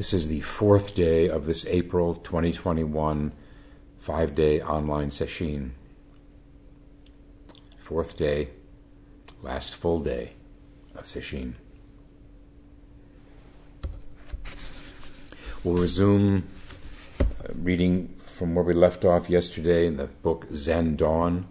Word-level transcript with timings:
This 0.00 0.14
is 0.14 0.28
the 0.28 0.40
fourth 0.40 0.94
day 0.94 1.28
of 1.28 1.44
this 1.44 1.66
April 1.66 2.14
2021 2.14 3.32
five 3.98 4.34
day 4.34 4.62
online 4.62 5.10
session. 5.10 5.74
Fourth 7.76 8.16
day, 8.16 8.48
last 9.42 9.74
full 9.74 10.00
day 10.00 10.32
of 10.94 11.06
session. 11.06 11.56
We'll 15.62 15.76
resume 15.76 16.48
uh, 17.20 17.24
reading 17.54 18.14
from 18.20 18.54
where 18.54 18.64
we 18.64 18.72
left 18.72 19.04
off 19.04 19.28
yesterday 19.28 19.86
in 19.86 19.98
the 19.98 20.06
book 20.06 20.46
Zen 20.54 20.96
Dawn, 20.96 21.46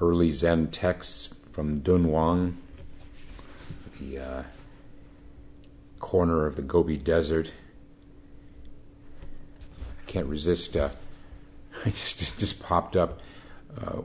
early 0.00 0.32
Zen 0.32 0.72
texts 0.72 1.32
from 1.52 1.82
Dunhuang, 1.82 2.56
the 4.00 4.18
uh, 4.18 4.42
corner 6.14 6.46
of 6.46 6.54
the 6.54 6.62
Gobi 6.62 6.96
Desert. 6.96 7.50
I 10.00 10.08
can't 10.08 10.28
resist. 10.28 10.76
Uh, 10.76 10.90
I 11.84 11.90
just 11.90 12.38
just 12.38 12.62
popped 12.62 12.94
up. 12.94 13.18
Uh, 13.76 14.02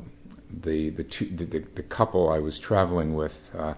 the 0.50 0.90
the, 0.90 1.04
two, 1.04 1.26
the, 1.26 1.46
the 1.46 1.84
couple 1.84 2.32
I 2.32 2.40
was 2.40 2.58
traveling 2.58 3.14
with 3.14 3.52
uh, 3.56 3.76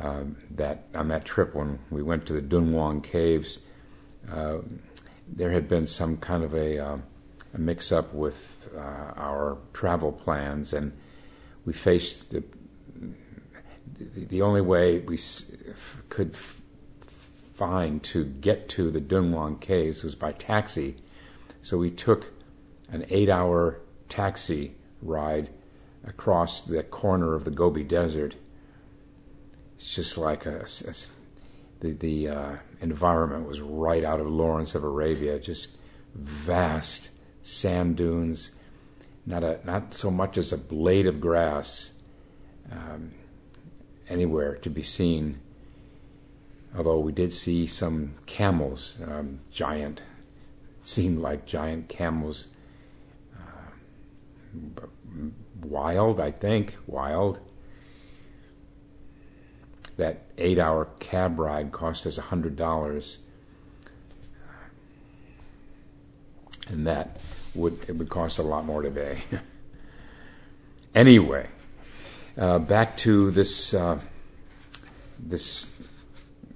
uh, 0.00 0.24
that 0.56 0.86
on 0.92 1.06
that 1.06 1.24
trip 1.24 1.54
when 1.54 1.78
we 1.88 2.02
went 2.02 2.26
to 2.26 2.32
the 2.32 2.42
Dunhuang 2.42 3.04
caves, 3.04 3.60
uh, 4.28 4.56
there 5.28 5.52
had 5.52 5.68
been 5.68 5.86
some 5.86 6.16
kind 6.16 6.42
of 6.42 6.52
a, 6.52 6.80
uh, 6.80 6.98
a 7.54 7.58
mix 7.58 7.92
up 7.92 8.12
with 8.12 8.68
uh, 8.76 9.12
our 9.16 9.58
travel 9.72 10.10
plans, 10.10 10.72
and 10.72 10.90
we 11.64 11.72
faced 11.72 12.32
the 12.32 12.42
the, 13.98 14.24
the 14.24 14.42
only 14.42 14.62
way 14.62 14.98
we 14.98 15.20
could 16.08 16.36
find 17.56 18.02
to 18.02 18.24
get 18.24 18.68
to 18.68 18.90
the 18.90 19.00
Dunhuang 19.00 19.60
caves 19.60 20.04
was 20.04 20.14
by 20.14 20.32
taxi. 20.32 20.96
So 21.62 21.78
we 21.78 21.90
took 21.90 22.32
an 22.90 23.06
eight 23.08 23.30
hour 23.30 23.80
taxi 24.10 24.74
ride 25.00 25.48
across 26.06 26.60
the 26.60 26.82
corner 26.82 27.34
of 27.34 27.44
the 27.44 27.50
Gobi 27.50 27.82
Desert. 27.82 28.34
It's 29.76 29.94
just 29.94 30.18
like 30.18 30.44
a, 30.44 30.66
a 30.86 30.94
the, 31.80 31.92
the 31.92 32.28
uh, 32.28 32.56
environment 32.80 33.48
was 33.48 33.60
right 33.60 34.04
out 34.04 34.20
of 34.20 34.26
Lawrence 34.26 34.74
of 34.74 34.84
Arabia, 34.84 35.38
just 35.38 35.76
vast 36.14 37.10
sand 37.42 37.96
dunes, 37.96 38.52
not, 39.24 39.42
a, 39.42 39.60
not 39.64 39.94
so 39.94 40.10
much 40.10 40.36
as 40.36 40.52
a 40.52 40.58
blade 40.58 41.06
of 41.06 41.20
grass 41.20 41.92
um, 42.70 43.12
anywhere 44.08 44.56
to 44.56 44.70
be 44.70 44.82
seen 44.82 45.40
although 46.76 46.98
we 46.98 47.12
did 47.12 47.32
see 47.32 47.66
some 47.66 48.14
camels, 48.26 48.96
um, 49.06 49.40
giant, 49.50 50.00
seemed 50.82 51.20
like 51.20 51.46
giant 51.46 51.88
camels. 51.88 52.48
Uh, 53.34 54.90
wild, 55.62 56.20
I 56.20 56.30
think, 56.30 56.76
wild. 56.86 57.38
That 59.96 60.22
eight 60.36 60.58
hour 60.58 60.88
cab 61.00 61.38
ride 61.38 61.72
cost 61.72 62.06
us 62.06 62.18
$100. 62.18 63.16
And 66.68 66.86
that 66.86 67.18
would, 67.54 67.84
it 67.88 67.96
would 67.96 68.10
cost 68.10 68.38
a 68.38 68.42
lot 68.42 68.66
more 68.66 68.82
today. 68.82 69.22
anyway, 70.94 71.48
uh, 72.36 72.58
back 72.58 72.96
to 72.98 73.30
this, 73.30 73.72
uh, 73.72 73.98
this 75.18 75.72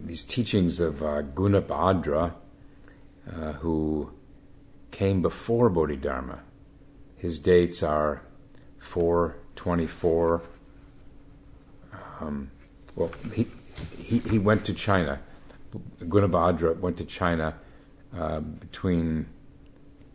these 0.04 0.22
teachings 0.22 0.80
of 0.80 1.02
uh, 1.02 1.22
Gunabhadra, 1.22 2.34
uh, 3.30 3.52
who 3.54 4.12
came 4.90 5.22
before 5.22 5.68
Bodhidharma. 5.68 6.40
His 7.16 7.38
dates 7.38 7.82
are 7.82 8.22
424. 8.78 10.42
Um, 12.20 12.50
well, 12.96 13.12
he, 13.34 13.46
he, 13.98 14.18
he 14.18 14.38
went 14.38 14.64
to 14.66 14.74
China. 14.74 15.20
Gunabhadra 16.00 16.78
went 16.78 16.96
to 16.96 17.04
China 17.04 17.56
uh, 18.16 18.40
between 18.40 19.26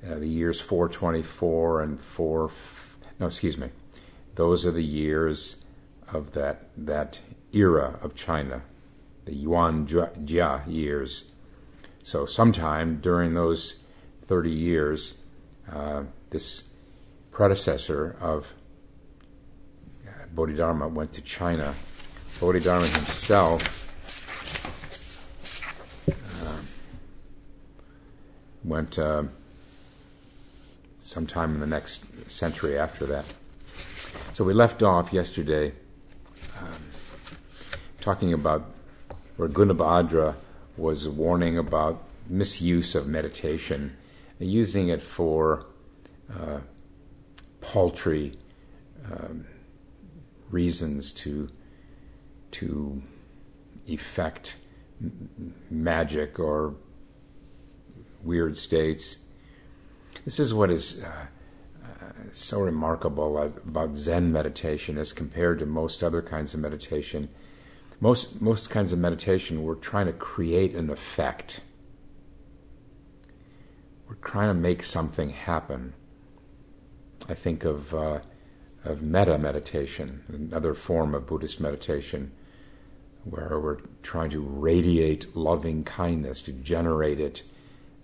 uh, 0.06 0.16
the 0.16 0.28
years 0.28 0.60
424 0.60 1.82
and 1.82 2.02
4. 2.02 2.52
No, 3.20 3.28
excuse 3.28 3.58
me. 3.58 3.70
Those 4.36 4.66
are 4.66 4.72
the 4.72 4.84
years 4.84 5.64
of 6.12 6.34
that 6.34 6.70
that 6.78 7.20
era 7.54 7.98
of 8.02 8.16
China, 8.16 8.62
the 9.26 9.36
Yuan 9.36 9.88
Jia 9.88 10.64
years. 10.68 11.26
So, 12.04 12.26
sometime 12.26 13.00
during 13.02 13.34
those 13.34 13.80
30 14.26 14.52
years, 14.52 15.20
uh, 15.72 16.04
this 16.30 16.70
predecessor 17.32 18.16
of 18.22 18.54
uh, 20.08 20.12
Bodhidharma 20.34 20.88
went 20.88 21.14
to 21.14 21.22
China. 21.22 21.74
Bodhidharma 22.40 22.86
himself 22.86 23.82
uh, 26.10 26.62
went 28.64 29.00
uh, 29.00 29.24
sometime 31.00 31.56
in 31.56 31.60
the 31.60 31.68
next 31.68 32.30
century 32.30 32.78
after 32.78 33.06
that. 33.06 33.26
So 34.34 34.44
we 34.44 34.54
left 34.54 34.84
off 34.84 35.12
yesterday 35.14 35.74
um, 36.60 36.90
talking 38.02 38.34
about 38.34 38.75
where 39.38 39.50
Gunabhadra 39.50 40.36
was 40.78 41.08
warning 41.08 41.58
about 41.58 42.04
misuse 42.28 42.96
of 42.96 43.08
meditation, 43.08 43.96
using 44.40 44.90
it 44.90 45.02
for 45.02 45.66
uh, 46.34 46.60
paltry 47.62 48.38
um, 49.12 49.46
reasons 50.50 51.12
to 51.12 51.50
to 52.52 53.02
effect 53.88 54.56
magic 55.70 56.40
or 56.40 56.74
weird 58.24 58.58
states. 58.58 59.18
This 60.24 60.40
is 60.40 60.54
what 60.54 60.72
is 60.72 61.04
uh, 61.04 61.08
uh, 61.84 62.12
so 62.32 62.62
remarkable 62.62 63.38
about 63.38 63.96
Zen 63.96 64.32
meditation 64.32 64.98
as 64.98 65.12
compared 65.12 65.60
to 65.60 65.66
most 65.66 66.02
other 66.02 66.22
kinds 66.22 66.54
of 66.54 66.62
meditation 66.62 67.30
most 68.00 68.42
most 68.42 68.70
kinds 68.70 68.92
of 68.92 69.00
meditation 69.00 69.64
we're 69.64 69.76
trying 69.76 70.06
to 70.08 70.14
create 70.14 70.76
an 70.76 70.90
effect. 70.90 71.62
We're 74.08 74.16
trying 74.16 74.50
to 74.50 74.54
make 74.54 74.84
something 74.84 75.30
happen. 75.30 75.94
I 77.28 77.34
think 77.34 77.64
of 77.64 77.94
uh, 77.94 78.20
of 78.84 79.02
metta 79.02 79.38
meditation 79.38 80.24
another 80.28 80.74
form 80.74 81.16
of 81.16 81.26
buddhist 81.26 81.60
meditation 81.60 82.32
where 83.24 83.60
we're 83.60 83.80
trying 84.04 84.30
to 84.30 84.40
radiate 84.40 85.36
loving 85.36 85.84
kindness 85.84 86.44
to 86.44 86.52
generate 86.52 87.20
it 87.20 87.42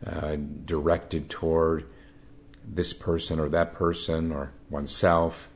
uh, 0.06 0.36
directed 0.66 1.30
toward 1.30 1.86
this 2.68 2.92
person 2.94 3.40
or 3.40 3.48
that 3.48 3.74
person 3.74 4.32
or 4.32 4.52
oneself 4.70 5.50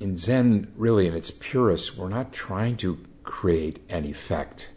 in 0.00 0.16
Zen, 0.16 0.72
really 0.76 1.06
in 1.06 1.14
its 1.14 1.30
purest, 1.30 1.96
we're 1.96 2.08
not 2.08 2.32
trying 2.32 2.78
to 2.78 2.98
create 3.22 3.84
an 3.90 4.06
effect. 4.06 4.70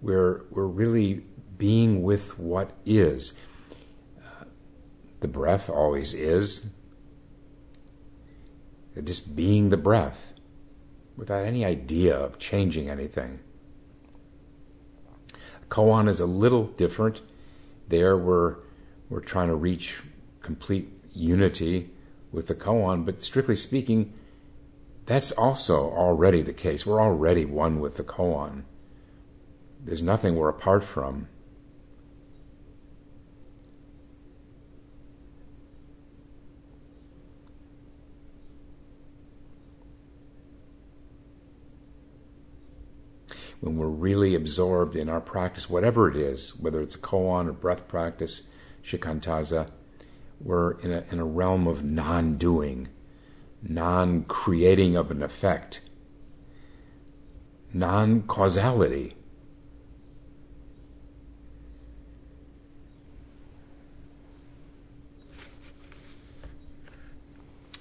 We're, 0.00 0.44
we're 0.50 0.66
really 0.66 1.24
being 1.58 2.04
with 2.04 2.38
what 2.38 2.70
is. 2.86 3.34
Uh, 4.16 4.44
the 5.18 5.26
breath 5.26 5.68
always 5.68 6.14
is. 6.14 6.66
Just 9.02 9.34
being 9.34 9.70
the 9.70 9.76
breath 9.76 10.32
without 11.16 11.44
any 11.44 11.64
idea 11.64 12.16
of 12.16 12.38
changing 12.38 12.88
anything. 12.88 13.40
Koan 15.68 16.08
is 16.08 16.20
a 16.20 16.26
little 16.26 16.66
different. 16.66 17.20
There 17.88 18.16
we're, 18.16 18.56
we're 19.08 19.20
trying 19.20 19.48
to 19.48 19.54
reach 19.56 20.00
complete 20.40 20.88
unity 21.12 21.90
with 22.32 22.46
the 22.48 22.54
koan, 22.54 23.04
but 23.04 23.22
strictly 23.22 23.56
speaking, 23.56 24.12
that's 25.06 25.32
also 25.32 25.90
already 25.90 26.42
the 26.42 26.52
case. 26.52 26.84
We're 26.84 27.00
already 27.00 27.44
one 27.44 27.80
with 27.80 27.96
the 27.96 28.02
koan. 28.02 28.64
There's 29.84 30.02
nothing 30.02 30.34
we're 30.34 30.50
apart 30.50 30.84
from. 30.84 31.28
When 43.60 43.76
we're 43.76 43.86
really 43.86 44.34
absorbed 44.34 44.94
in 44.94 45.08
our 45.08 45.20
practice, 45.20 45.68
whatever 45.68 46.08
it 46.08 46.16
is, 46.16 46.54
whether 46.56 46.80
it's 46.80 46.94
a 46.94 46.98
koan 46.98 47.48
or 47.48 47.52
breath 47.52 47.88
practice, 47.88 48.42
shikantaza, 48.84 49.70
we're 50.40 50.72
in 50.80 50.92
a, 50.92 51.04
in 51.10 51.18
a 51.18 51.24
realm 51.24 51.66
of 51.66 51.84
non 51.84 52.36
doing, 52.36 52.88
non 53.62 54.24
creating 54.24 54.96
of 54.96 55.10
an 55.10 55.22
effect. 55.22 55.80
non 57.72 58.22
causality. 58.22 59.14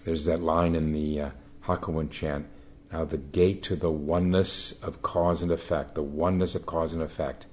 There's 0.03 0.25
that 0.25 0.41
line 0.41 0.73
in 0.73 0.93
the 0.93 1.21
uh, 1.21 1.29
Hakuin 1.65 2.09
chant. 2.09 2.45
Now, 2.93 3.03
the 3.03 3.17
gate 3.17 3.61
to 3.63 3.75
the 3.75 3.91
oneness 3.91 4.71
of 4.81 5.01
cause 5.01 5.41
and 5.41 5.51
effect, 5.51 5.95
the 5.95 6.01
oneness 6.01 6.55
of 6.55 6.65
cause 6.65 6.93
and 6.93 7.03
effect, 7.03 7.45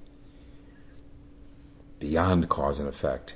beyond 1.99 2.47
cause 2.47 2.79
and 2.79 2.87
effect. 2.87 3.35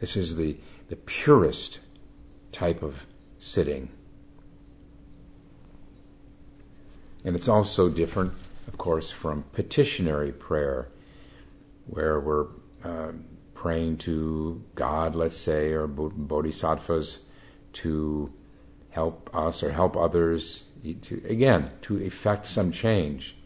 This 0.00 0.16
is 0.16 0.36
the, 0.36 0.56
the 0.88 0.96
purest 0.96 1.80
type 2.52 2.82
of 2.82 3.06
sitting. 3.38 3.88
And 7.24 7.34
it's 7.34 7.48
also 7.48 7.88
different, 7.88 8.32
of 8.68 8.78
course, 8.78 9.10
from 9.10 9.44
petitionary 9.52 10.32
prayer, 10.32 10.88
where 11.86 12.20
we're 12.20 12.46
uh, 12.84 13.12
praying 13.54 13.96
to 13.98 14.62
God, 14.74 15.16
let's 15.16 15.36
say, 15.36 15.72
or 15.72 15.86
bodhisattvas 15.86 17.20
to 17.74 18.32
help 18.90 19.28
us 19.34 19.62
or 19.62 19.72
help 19.72 19.96
others, 19.96 20.64
to, 21.02 21.22
again, 21.28 21.70
to 21.82 22.00
effect 22.00 22.46
some 22.46 22.70
change. 22.70 23.36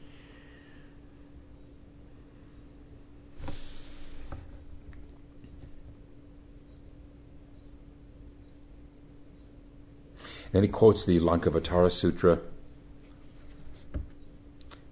Then 10.52 10.62
he 10.62 10.68
quotes 10.68 11.04
the 11.04 11.20
Lankavatara 11.20 11.92
Sutra. 11.92 12.40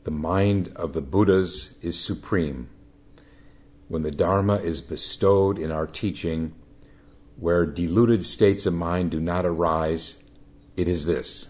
The 0.05 0.11
mind 0.11 0.73
of 0.77 0.93
the 0.93 1.01
Buddhas 1.01 1.75
is 1.83 1.99
supreme. 1.99 2.69
When 3.89 4.03
the 4.03 4.11
Dharma 4.11 4.57
is 4.57 4.81
bestowed 4.81 5.59
in 5.59 5.71
our 5.71 5.87
teaching, 5.87 6.55
where 7.37 7.67
deluded 7.67 8.25
states 8.25 8.67
of 8.67 8.75
mind 8.75 9.11
do 9.11 9.21
not 9.21 9.47
arise, 9.47 10.23
it 10.77 10.89
is 10.89 11.07
this. 11.07 11.49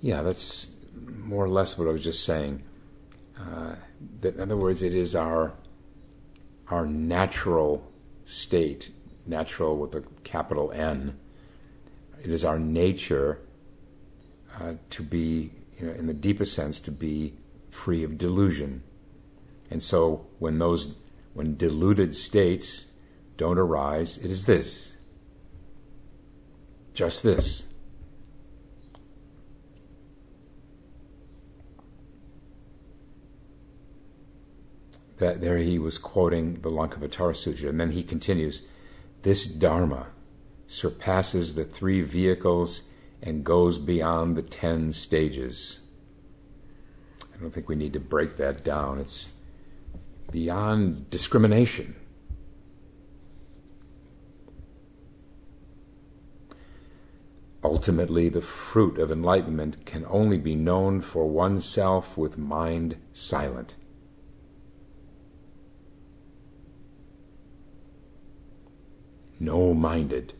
Yeah, 0.00 0.22
that's 0.22 0.74
more 1.08 1.44
or 1.44 1.48
less 1.48 1.78
what 1.78 1.88
I 1.88 1.92
was 1.92 2.04
just 2.04 2.24
saying. 2.24 2.62
Uh, 3.38 3.76
that 4.20 4.34
in 4.34 4.40
other 4.42 4.56
words, 4.56 4.82
it 4.82 4.94
is 4.94 5.16
our 5.16 5.54
our 6.68 6.86
natural 6.86 7.90
state, 8.24 8.90
natural 9.26 9.76
with 9.76 9.94
a 9.94 10.02
capital 10.22 10.72
N. 10.72 11.18
It 12.22 12.30
is 12.30 12.44
our 12.44 12.58
nature 12.58 13.40
uh, 14.60 14.74
to 14.90 15.02
be, 15.02 15.50
you 15.78 15.86
know, 15.86 15.92
in 15.92 16.06
the 16.06 16.14
deepest 16.14 16.54
sense, 16.54 16.80
to 16.80 16.90
be 16.90 17.34
free 17.70 18.04
of 18.04 18.16
delusion. 18.16 18.82
And 19.70 19.82
so, 19.82 20.26
when 20.38 20.58
those 20.58 20.94
when 21.34 21.56
deluded 21.56 22.14
states 22.14 22.84
don't 23.36 23.58
arise, 23.58 24.18
it 24.18 24.30
is 24.30 24.46
this. 24.46 24.94
Just 26.94 27.24
this. 27.24 27.66
That 35.18 35.40
there 35.40 35.58
he 35.58 35.78
was 35.78 35.98
quoting 35.98 36.60
the 36.60 36.70
Lankavatara 36.70 37.36
Sutra, 37.36 37.68
and 37.68 37.80
then 37.80 37.90
he 37.90 38.04
continues, 38.04 38.62
This 39.24 39.46
Dharma 39.46 40.08
surpasses 40.66 41.54
the 41.54 41.64
three 41.64 42.02
vehicles 42.02 42.82
and 43.22 43.42
goes 43.42 43.78
beyond 43.78 44.36
the 44.36 44.42
ten 44.42 44.92
stages. 44.92 45.78
I 47.22 47.40
don't 47.40 47.50
think 47.50 47.66
we 47.66 47.74
need 47.74 47.94
to 47.94 48.00
break 48.00 48.36
that 48.36 48.62
down. 48.62 48.98
It's 48.98 49.32
beyond 50.30 51.08
discrimination. 51.08 51.96
Ultimately, 57.62 58.28
the 58.28 58.42
fruit 58.42 58.98
of 58.98 59.10
enlightenment 59.10 59.86
can 59.86 60.04
only 60.10 60.36
be 60.36 60.54
known 60.54 61.00
for 61.00 61.30
oneself 61.30 62.18
with 62.18 62.36
mind 62.36 62.98
silent. 63.14 63.76
No 69.44 69.74
minded. 69.74 70.32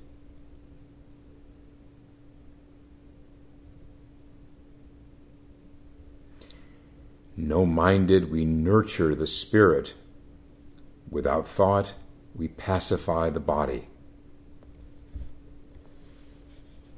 No 7.36 7.66
minded, 7.66 8.30
we 8.30 8.46
nurture 8.46 9.14
the 9.14 9.26
spirit. 9.26 9.92
Without 11.10 11.46
thought, 11.46 11.92
we 12.34 12.48
pacify 12.48 13.28
the 13.28 13.40
body. 13.40 13.88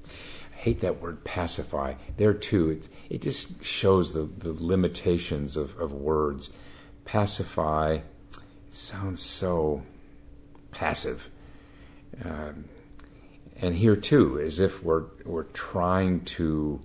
I 0.06 0.56
hate 0.58 0.81
that 0.82 1.03
word 1.03 1.25
pacify. 1.25 1.94
There 2.17 2.35
too, 2.35 2.70
it, 2.70 2.88
it 3.11 3.23
just 3.23 3.64
shows 3.64 4.12
the, 4.12 4.23
the 4.23 4.53
limitations 4.53 5.56
of, 5.56 5.76
of 5.81 5.91
words. 5.93 6.53
Pacify 7.05 8.03
sounds 8.70 9.20
so 9.20 9.82
passive. 10.70 11.31
Um, 12.24 12.64
and 13.60 13.76
here 13.76 13.96
too, 13.96 14.40
as 14.40 14.60
if 14.60 14.82
we're, 14.82 15.04
we're 15.24 15.44
trying 15.44 16.24
to 16.24 16.80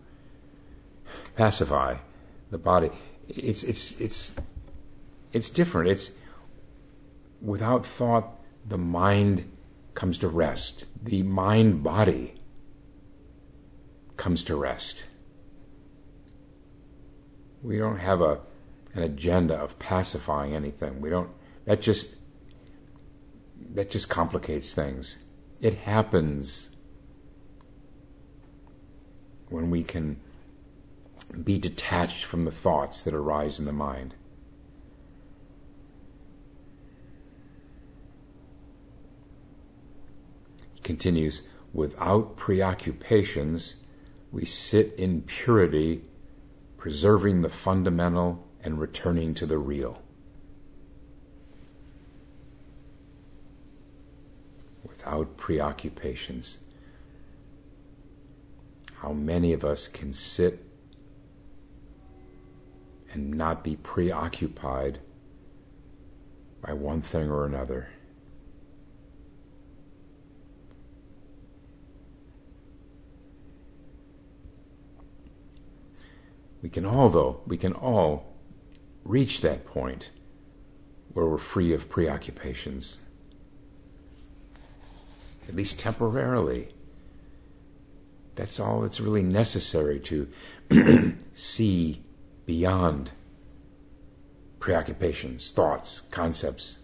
pacify 1.35 1.97
the 2.49 2.57
body 2.57 2.91
it's 3.37 3.63
it's 3.63 3.99
it's 3.99 4.35
it's 5.31 5.49
different. 5.49 5.89
It's 5.89 6.11
without 7.41 7.85
thought, 7.85 8.39
the 8.67 8.77
mind 8.77 9.49
comes 9.93 10.17
to 10.19 10.27
rest. 10.27 10.85
The 11.01 11.23
mind 11.23 11.83
body 11.83 12.35
comes 14.17 14.43
to 14.45 14.55
rest. 14.55 15.05
We 17.63 17.77
don't 17.77 17.97
have 17.97 18.21
a 18.21 18.39
an 18.93 19.03
agenda 19.03 19.55
of 19.55 19.79
pacifying 19.79 20.53
anything. 20.53 20.99
We 20.99 21.09
don't. 21.09 21.29
That 21.65 21.81
just 21.81 22.15
that 23.73 23.89
just 23.89 24.09
complicates 24.09 24.73
things. 24.73 25.17
It 25.61 25.73
happens 25.73 26.69
when 29.49 29.69
we 29.69 29.83
can 29.83 30.19
be 31.43 31.57
detached 31.57 32.25
from 32.25 32.45
the 32.45 32.51
thoughts 32.51 33.03
that 33.03 33.13
arise 33.13 33.59
in 33.59 33.65
the 33.65 33.71
mind. 33.71 34.15
He 40.73 40.81
continues, 40.81 41.43
without 41.73 42.35
preoccupations, 42.35 43.77
we 44.31 44.45
sit 44.45 44.93
in 44.97 45.21
purity, 45.21 46.03
preserving 46.77 47.41
the 47.41 47.49
fundamental 47.49 48.47
and 48.63 48.79
returning 48.79 49.33
to 49.35 49.45
the 49.45 49.57
real. 49.57 50.00
Without 55.11 55.35
preoccupations. 55.35 56.59
How 58.99 59.11
many 59.11 59.51
of 59.51 59.65
us 59.65 59.89
can 59.89 60.13
sit 60.13 60.65
and 63.11 63.31
not 63.31 63.61
be 63.61 63.75
preoccupied 63.75 64.99
by 66.61 66.71
one 66.71 67.01
thing 67.01 67.29
or 67.29 67.45
another. 67.45 67.89
We 76.61 76.69
can 76.69 76.85
all, 76.85 77.09
though, 77.09 77.41
we 77.45 77.57
can 77.57 77.73
all 77.73 78.37
reach 79.03 79.41
that 79.41 79.65
point 79.65 80.11
where 81.11 81.25
we're 81.25 81.37
free 81.37 81.73
of 81.73 81.89
preoccupations, 81.89 82.99
at 85.47 85.55
least 85.55 85.79
temporarily. 85.79 86.73
That's 88.35 88.59
all 88.59 88.81
that's 88.81 88.99
really 88.99 89.23
necessary 89.23 89.99
to 90.01 90.27
see 91.33 92.03
beyond 92.45 93.11
preoccupations, 94.59 95.51
thoughts, 95.51 96.01
concepts. 96.01 96.77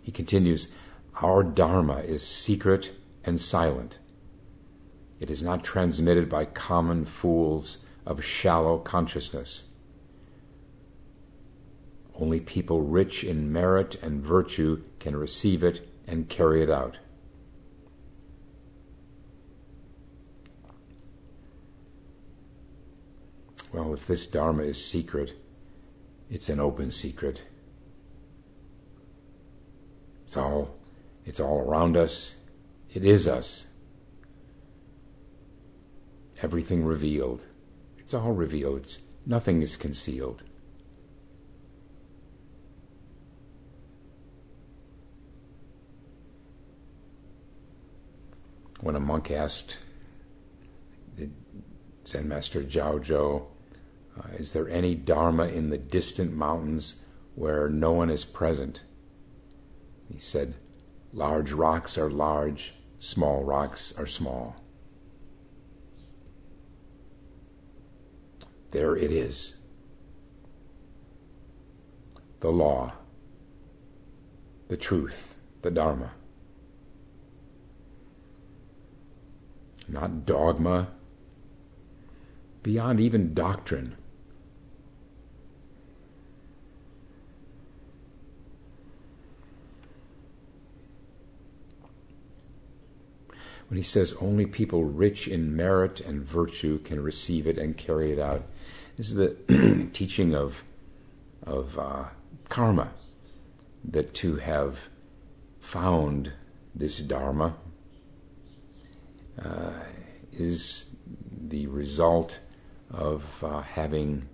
He 0.00 0.12
continues, 0.12 0.72
Our 1.22 1.42
Dharma 1.42 1.98
is 1.98 2.26
secret 2.26 2.92
and 3.24 3.40
silent. 3.40 3.98
It 5.18 5.30
is 5.30 5.42
not 5.42 5.64
transmitted 5.64 6.28
by 6.28 6.44
common 6.44 7.06
fools 7.06 7.78
of 8.04 8.22
shallow 8.22 8.78
consciousness. 8.78 9.64
Only 12.18 12.40
people 12.40 12.80
rich 12.80 13.24
in 13.24 13.52
merit 13.52 13.96
and 14.02 14.22
virtue 14.22 14.84
can 15.00 15.16
receive 15.16 15.64
it 15.64 15.88
and 16.06 16.28
carry 16.28 16.62
it 16.62 16.70
out. 16.70 16.98
Well, 23.72 23.92
if 23.92 24.06
this 24.06 24.26
Dharma 24.26 24.62
is 24.62 24.84
secret, 24.84 25.32
it's 26.30 26.48
an 26.48 26.60
open 26.60 26.92
secret. 26.92 27.42
It's 30.26 30.36
all, 30.36 30.76
it's 31.26 31.40
all 31.40 31.58
around 31.58 31.96
us. 31.96 32.36
It 32.92 33.04
is 33.04 33.26
us. 33.26 33.66
Everything 36.40 36.84
revealed. 36.84 37.42
It's 37.98 38.14
all 38.14 38.32
revealed. 38.32 38.78
It's, 38.78 38.98
nothing 39.26 39.60
is 39.62 39.76
concealed. 39.76 40.44
When 48.84 48.96
a 48.96 49.00
monk 49.00 49.30
asked 49.30 49.78
the 51.16 51.30
Zen 52.06 52.28
master 52.28 52.62
Zhao 52.62 53.00
Zhou, 53.02 53.46
uh, 54.18 54.36
is 54.36 54.52
there 54.52 54.68
any 54.68 54.94
Dharma 54.94 55.44
in 55.46 55.70
the 55.70 55.78
distant 55.78 56.34
mountains 56.34 57.02
where 57.34 57.70
no 57.70 57.92
one 57.92 58.10
is 58.10 58.26
present? 58.26 58.82
He 60.12 60.18
said, 60.18 60.56
Large 61.14 61.52
rocks 61.52 61.96
are 61.96 62.10
large, 62.10 62.74
small 62.98 63.42
rocks 63.42 63.94
are 63.96 64.06
small. 64.06 64.56
There 68.72 68.94
it 68.94 69.10
is. 69.10 69.56
The 72.40 72.52
law, 72.52 72.92
the 74.68 74.76
truth, 74.76 75.36
the 75.62 75.70
Dharma. 75.70 76.10
Not 79.88 80.24
dogma, 80.26 80.88
beyond 82.62 83.00
even 83.00 83.34
doctrine. 83.34 83.96
when 93.68 93.78
he 93.78 93.82
says 93.82 94.14
only 94.20 94.46
people 94.46 94.84
rich 94.84 95.26
in 95.26 95.56
merit 95.56 96.00
and 96.00 96.22
virtue 96.22 96.78
can 96.80 97.02
receive 97.02 97.46
it 97.46 97.58
and 97.58 97.76
carry 97.76 98.12
it 98.12 98.18
out. 98.20 98.42
This 98.96 99.08
is 99.08 99.14
the 99.14 99.88
teaching 99.92 100.32
of 100.32 100.62
of 101.42 101.78
uh, 101.78 102.04
karma, 102.48 102.92
that 103.84 104.14
to 104.14 104.36
have 104.36 104.88
found 105.58 106.32
this 106.74 106.98
dharma 106.98 107.54
uh, 109.44 109.63
is 110.38 110.94
the 111.48 111.66
result 111.66 112.38
of 112.90 113.42
uh, 113.42 113.60
having 113.60 114.28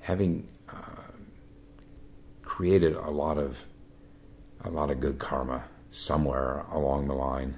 having 0.00 0.46
uh, 0.68 1.12
created 2.42 2.94
a 2.94 3.10
lot 3.10 3.38
of 3.38 3.64
a 4.64 4.70
lot 4.70 4.90
of 4.90 5.00
good 5.00 5.18
karma 5.18 5.64
somewhere 5.90 6.64
along 6.70 7.08
the 7.08 7.14
line. 7.14 7.56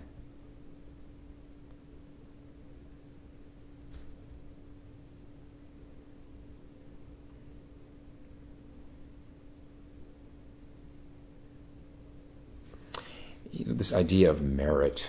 You 13.50 13.64
know, 13.66 13.74
this 13.74 13.92
idea 13.92 14.30
of 14.30 14.40
merit, 14.40 15.06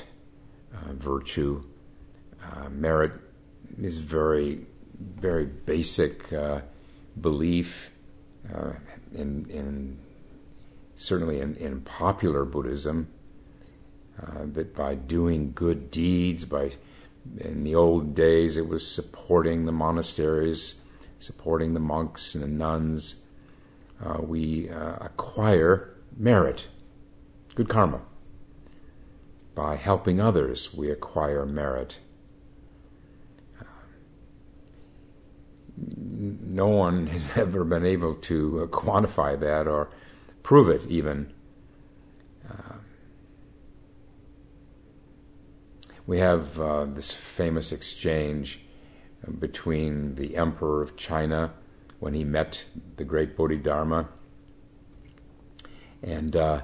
uh, 0.73 0.93
virtue, 0.93 1.63
uh, 2.43 2.69
merit 2.69 3.11
is 3.81 3.97
very, 3.97 4.65
very 4.99 5.45
basic 5.45 6.31
uh, 6.33 6.61
belief 7.19 7.91
uh, 8.53 8.73
in, 9.13 9.45
in 9.49 9.97
certainly 10.95 11.39
in, 11.39 11.55
in 11.55 11.81
popular 11.81 12.45
Buddhism, 12.45 13.07
uh, 14.21 14.45
that 14.45 14.75
by 14.75 14.95
doing 14.95 15.51
good 15.53 15.89
deeds, 15.91 16.45
by 16.45 16.71
in 17.37 17.63
the 17.63 17.75
old 17.75 18.15
days 18.15 18.57
it 18.57 18.67
was 18.67 18.85
supporting 18.85 19.65
the 19.65 19.71
monasteries, 19.71 20.81
supporting 21.19 21.73
the 21.73 21.79
monks 21.79 22.35
and 22.35 22.43
the 22.43 22.47
nuns, 22.47 23.21
we 24.21 24.69
acquire 24.69 25.93
merit, 26.17 26.67
good 27.55 27.69
karma. 27.69 28.01
By 29.55 29.75
helping 29.75 30.19
others, 30.19 30.73
we 30.73 30.89
acquire 30.89 31.45
merit. 31.45 31.99
No 35.77 36.67
one 36.67 37.07
has 37.07 37.31
ever 37.35 37.63
been 37.63 37.85
able 37.85 38.15
to 38.15 38.69
quantify 38.71 39.39
that 39.39 39.67
or 39.67 39.89
prove 40.43 40.69
it 40.69 40.89
even. 40.89 41.33
Uh, 42.49 42.75
we 46.07 46.19
have 46.19 46.59
uh, 46.59 46.85
this 46.85 47.11
famous 47.11 47.71
exchange 47.71 48.61
between 49.39 50.15
the 50.15 50.37
emperor 50.37 50.81
of 50.81 50.95
China 50.95 51.53
when 51.99 52.13
he 52.13 52.23
met 52.23 52.65
the 52.95 53.03
great 53.03 53.35
Bodhidharma, 53.35 54.07
and 56.01 56.35
uh, 56.35 56.61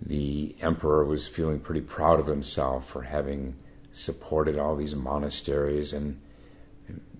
the 0.00 0.56
emperor 0.60 1.04
was 1.04 1.28
feeling 1.28 1.60
pretty 1.60 1.80
proud 1.80 2.18
of 2.20 2.26
himself 2.26 2.88
for 2.88 3.02
having 3.02 3.56
supported 3.92 4.58
all 4.58 4.76
these 4.76 4.94
monasteries 4.94 5.92
and 5.92 6.20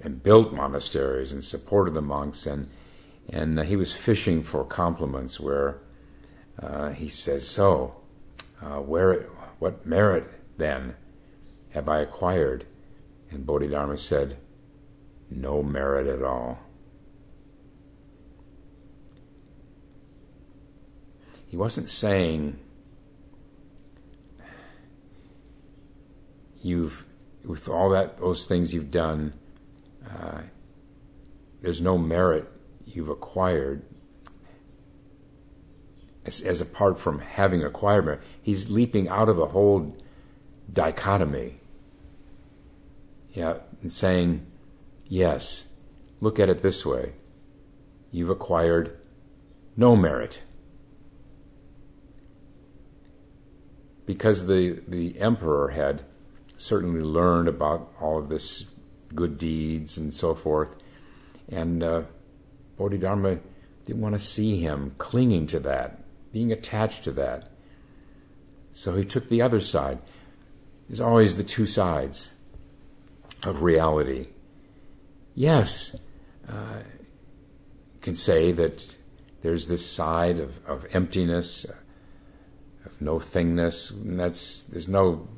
and 0.03 0.23
built 0.23 0.53
monasteries 0.53 1.33
and 1.33 1.45
supported 1.45 1.95
the 1.95 2.03
monks 2.03 2.47
and 2.47 2.69
and 3.29 3.59
uh, 3.59 3.63
he 3.63 3.77
was 3.77 3.93
fishing 3.93 4.43
for 4.43 4.65
compliments 4.65 5.39
where 5.39 5.79
uh, 6.61 6.91
he 6.91 7.09
says, 7.09 7.47
So, 7.47 7.97
uh, 8.61 8.79
where, 8.79 9.27
what 9.59 9.87
merit 9.87 10.25
then 10.57 10.95
have 11.71 11.89
I 11.89 12.01
acquired? 12.01 12.67
And 13.31 13.47
Bodhidharma 13.47 13.99
said, 13.99 14.39
No 15.31 15.63
merit 15.63 16.07
at 16.07 16.23
all. 16.23 16.59
He 21.47 21.57
wasn't 21.57 21.91
saying, 21.91 22.59
You've, 26.63 27.07
with 27.45 27.69
all 27.69 27.91
that, 27.91 28.19
those 28.19 28.47
things 28.47 28.75
you've 28.75 28.91
done, 28.91 29.35
uh, 30.09 30.43
there's 31.63 31.81
no 31.81 31.99
merit 31.99 32.51
you've 32.85 33.09
acquired 33.09 33.83
as, 36.25 36.41
as 36.41 36.61
apart 36.61 36.99
from 36.99 37.21
having 37.21 37.65
acquired 37.65 38.05
merit. 38.05 38.21
He's 38.43 38.71
leaping 38.71 39.09
out 39.09 39.29
of 39.29 39.37
the 39.37 39.47
whole 39.47 39.97
dichotomy. 40.73 41.61
Yeah, 43.33 43.59
and 43.81 43.93
saying, 43.93 44.47
yes, 45.07 45.69
look 46.21 46.39
at 46.41 46.49
it 46.49 46.63
this 46.63 46.85
way. 46.85 47.13
You've 48.11 48.31
acquired 48.31 48.99
no 49.77 49.95
merit. 49.95 50.43
Because 54.05 54.47
the, 54.47 54.83
the 54.89 55.21
emperor 55.21 55.69
had 55.69 56.05
certainly 56.61 57.01
learned 57.01 57.49
about 57.49 57.93
all 58.01 58.19
of 58.19 58.29
this 58.29 58.67
good 59.15 59.39
deeds 59.39 59.97
and 59.97 60.13
so 60.13 60.35
forth, 60.35 60.77
and 61.51 61.83
uh, 61.83 62.03
Bodhidharma 62.77 63.39
didn't 63.85 64.03
want 64.03 64.15
to 64.15 64.21
see 64.21 64.61
him 64.61 64.95
clinging 64.99 65.47
to 65.49 65.61
that, 65.61 66.05
being 66.33 66.53
attached 66.53 67.05
to 67.05 67.13
that. 67.13 67.51
So 68.73 68.95
he 68.95 69.05
took 69.05 69.29
the 69.29 69.43
other 69.43 69.61
side. 69.61 69.99
There's 70.89 71.01
always 71.01 71.37
the 71.37 71.45
two 71.45 71.67
sides 71.67 72.31
of 73.43 73.63
reality. 73.63 74.29
Yes, 75.35 75.97
uh, 76.49 76.81
can 78.01 78.15
say 78.15 78.53
that 78.53 78.85
there's 79.43 79.67
this 79.67 79.85
side 79.85 80.39
of, 80.39 80.65
of 80.67 80.87
emptiness, 80.95 81.65
uh, 81.65 81.75
of 82.87 83.01
no 83.01 83.19
thingness, 83.19 83.91
and 83.91 84.19
that's 84.19 84.63
there's 84.63 84.89
no 84.89 85.29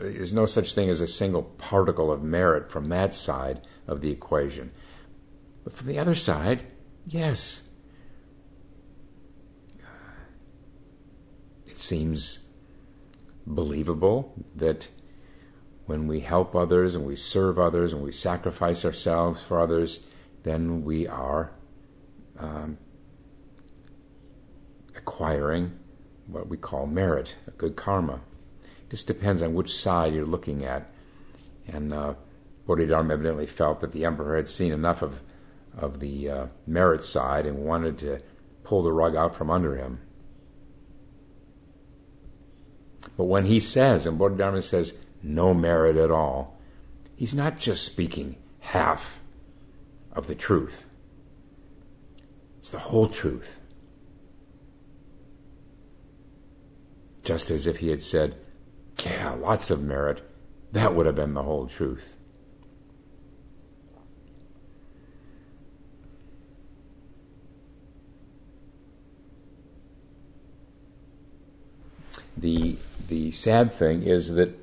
there's 0.00 0.34
no 0.34 0.46
such 0.46 0.74
thing 0.74 0.88
as 0.88 1.00
a 1.00 1.08
single 1.08 1.42
particle 1.42 2.10
of 2.10 2.22
merit 2.22 2.70
from 2.70 2.88
that 2.88 3.14
side 3.14 3.60
of 3.86 4.00
the 4.00 4.10
equation. 4.10 4.72
But 5.62 5.72
from 5.72 5.86
the 5.88 5.98
other 5.98 6.14
side, 6.14 6.66
yes. 7.06 7.62
It 11.66 11.78
seems 11.78 12.46
believable 13.46 14.34
that 14.54 14.88
when 15.86 16.06
we 16.06 16.20
help 16.20 16.54
others 16.54 16.94
and 16.94 17.04
we 17.04 17.16
serve 17.16 17.58
others 17.58 17.92
and 17.92 18.02
we 18.02 18.12
sacrifice 18.12 18.84
ourselves 18.84 19.42
for 19.42 19.60
others, 19.60 20.06
then 20.44 20.84
we 20.84 21.06
are 21.06 21.52
um, 22.38 22.78
acquiring 24.96 25.78
what 26.26 26.48
we 26.48 26.56
call 26.56 26.86
merit, 26.86 27.34
a 27.46 27.50
good 27.50 27.76
karma. 27.76 28.20
Just 28.94 29.08
depends 29.08 29.42
on 29.42 29.54
which 29.54 29.74
side 29.74 30.14
you're 30.14 30.24
looking 30.24 30.64
at. 30.64 30.88
And 31.66 31.92
uh, 31.92 32.14
Bodhidharma 32.64 33.14
evidently 33.14 33.44
felt 33.44 33.80
that 33.80 33.90
the 33.90 34.04
emperor 34.04 34.36
had 34.36 34.48
seen 34.48 34.72
enough 34.72 35.02
of, 35.02 35.20
of 35.76 35.98
the 35.98 36.30
uh, 36.30 36.46
merit 36.64 37.02
side 37.02 37.44
and 37.44 37.64
wanted 37.64 37.98
to 37.98 38.22
pull 38.62 38.84
the 38.84 38.92
rug 38.92 39.16
out 39.16 39.34
from 39.34 39.50
under 39.50 39.74
him. 39.74 39.98
But 43.16 43.24
when 43.24 43.46
he 43.46 43.58
says, 43.58 44.06
and 44.06 44.16
Bodhidharma 44.16 44.62
says, 44.62 44.96
no 45.24 45.52
merit 45.54 45.96
at 45.96 46.12
all, 46.12 46.56
he's 47.16 47.34
not 47.34 47.58
just 47.58 47.84
speaking 47.84 48.36
half 48.60 49.18
of 50.12 50.28
the 50.28 50.36
truth, 50.36 50.86
it's 52.60 52.70
the 52.70 52.78
whole 52.78 53.08
truth. 53.08 53.58
Just 57.24 57.50
as 57.50 57.66
if 57.66 57.78
he 57.78 57.88
had 57.88 58.00
said, 58.00 58.36
yeah, 59.02 59.32
lots 59.32 59.70
of 59.70 59.82
merit, 59.82 60.22
that 60.72 60.94
would 60.94 61.06
have 61.06 61.14
been 61.14 61.34
the 61.34 61.42
whole 61.42 61.66
truth. 61.66 62.16
The 72.36 72.76
the 73.08 73.30
sad 73.30 73.72
thing 73.72 74.02
is 74.02 74.34
that 74.34 74.58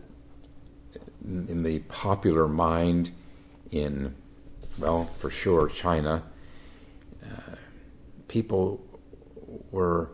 in 1.24 1.64
the 1.64 1.80
popular 1.80 2.48
mind 2.48 3.12
in 3.72 4.16
well 4.78 5.06
for 5.20 5.30
sure 5.30 5.70
China 5.70 6.24
uh, 7.24 7.56
people 8.28 8.82
were 9.72 10.10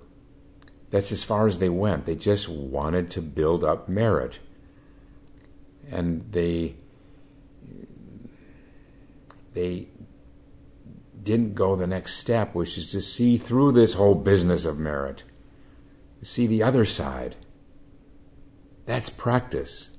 that's 0.90 1.12
as 1.12 1.24
far 1.24 1.48
as 1.48 1.60
they 1.60 1.70
went. 1.70 2.06
They 2.06 2.16
just 2.16 2.48
wanted 2.48 3.10
to 3.12 3.22
build 3.22 3.64
up 3.64 3.90
merit. 3.90 4.40
And 5.92 6.32
they 6.32 6.76
they 9.54 9.88
didn't 11.24 11.56
go 11.56 11.76
the 11.76 11.88
next 11.88 12.16
step 12.16 12.54
which 12.54 12.78
is 12.78 12.92
to 12.92 13.02
see 13.02 13.38
through 13.38 13.72
this 13.72 13.96
whole 13.96 14.16
business 14.16 14.66
of 14.66 14.78
merit. 14.78 15.24
See 16.22 16.48
the 16.48 16.64
other 16.64 16.86
side. 16.86 17.36
That's 18.86 19.10
practice. 19.10 19.90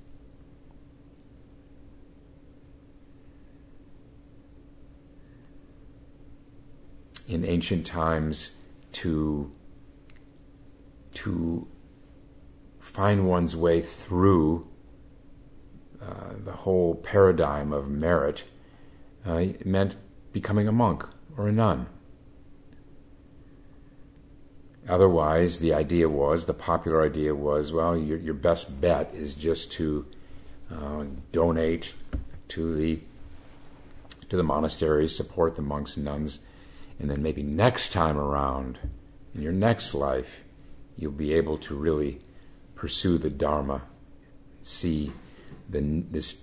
In 7.26 7.44
ancient 7.44 7.86
times, 7.86 8.56
to, 8.92 9.52
to 11.22 11.66
find 12.78 13.26
one's 13.26 13.56
way 13.56 13.80
through 13.82 14.66
uh, 16.00 16.34
the 16.44 16.52
whole 16.52 16.94
paradigm 16.94 17.72
of 17.72 17.88
merit 17.88 18.44
uh, 19.26 19.44
meant 19.64 19.96
becoming 20.32 20.68
a 20.68 20.72
monk 20.72 21.04
or 21.36 21.48
a 21.48 21.52
nun. 21.52 21.86
Otherwise, 24.88 25.58
the 25.58 25.74
idea 25.74 26.08
was, 26.08 26.46
the 26.46 26.54
popular 26.54 27.02
idea 27.04 27.34
was, 27.34 27.72
well, 27.72 27.96
your, 27.96 28.18
your 28.18 28.34
best 28.34 28.80
bet 28.80 29.12
is 29.12 29.34
just 29.34 29.72
to 29.72 30.06
uh, 30.72 31.04
donate 31.32 31.94
to 32.48 32.74
the 32.74 33.00
to 34.30 34.36
the 34.36 34.42
monasteries, 34.42 35.16
support 35.16 35.56
the 35.56 35.62
monks 35.62 35.96
and 35.96 36.04
nuns, 36.04 36.40
and 36.98 37.10
then 37.10 37.22
maybe 37.22 37.42
next 37.42 37.92
time 37.92 38.18
around, 38.18 38.78
in 39.34 39.40
your 39.40 39.52
next 39.52 39.94
life, 39.94 40.42
you'll 40.98 41.12
be 41.12 41.32
able 41.32 41.56
to 41.58 41.74
really 41.74 42.20
pursue 42.74 43.16
the 43.16 43.30
Dharma, 43.30 43.82
see 44.60 45.12
the, 45.70 46.04
this 46.10 46.42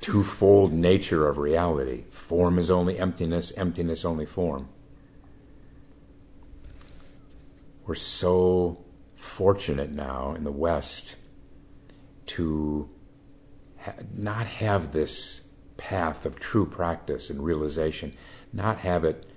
twofold 0.00 0.72
nature 0.72 1.28
of 1.28 1.38
reality. 1.38 2.04
Form 2.10 2.58
is 2.58 2.70
only 2.70 2.98
emptiness, 2.98 3.52
emptiness 3.56 4.04
only 4.04 4.26
form. 4.26 4.68
we're 7.90 7.94
so 7.96 8.78
fortunate 9.16 9.90
now 9.90 10.32
in 10.36 10.44
the 10.44 10.52
West 10.52 11.16
to 12.24 12.88
ha- 13.80 13.94
not 14.16 14.46
have 14.46 14.92
this 14.92 15.48
path 15.76 16.24
of 16.24 16.38
true 16.38 16.64
practice 16.64 17.30
and 17.30 17.42
realization, 17.42 18.12
not 18.52 18.78
have 18.78 19.02
it 19.02 19.28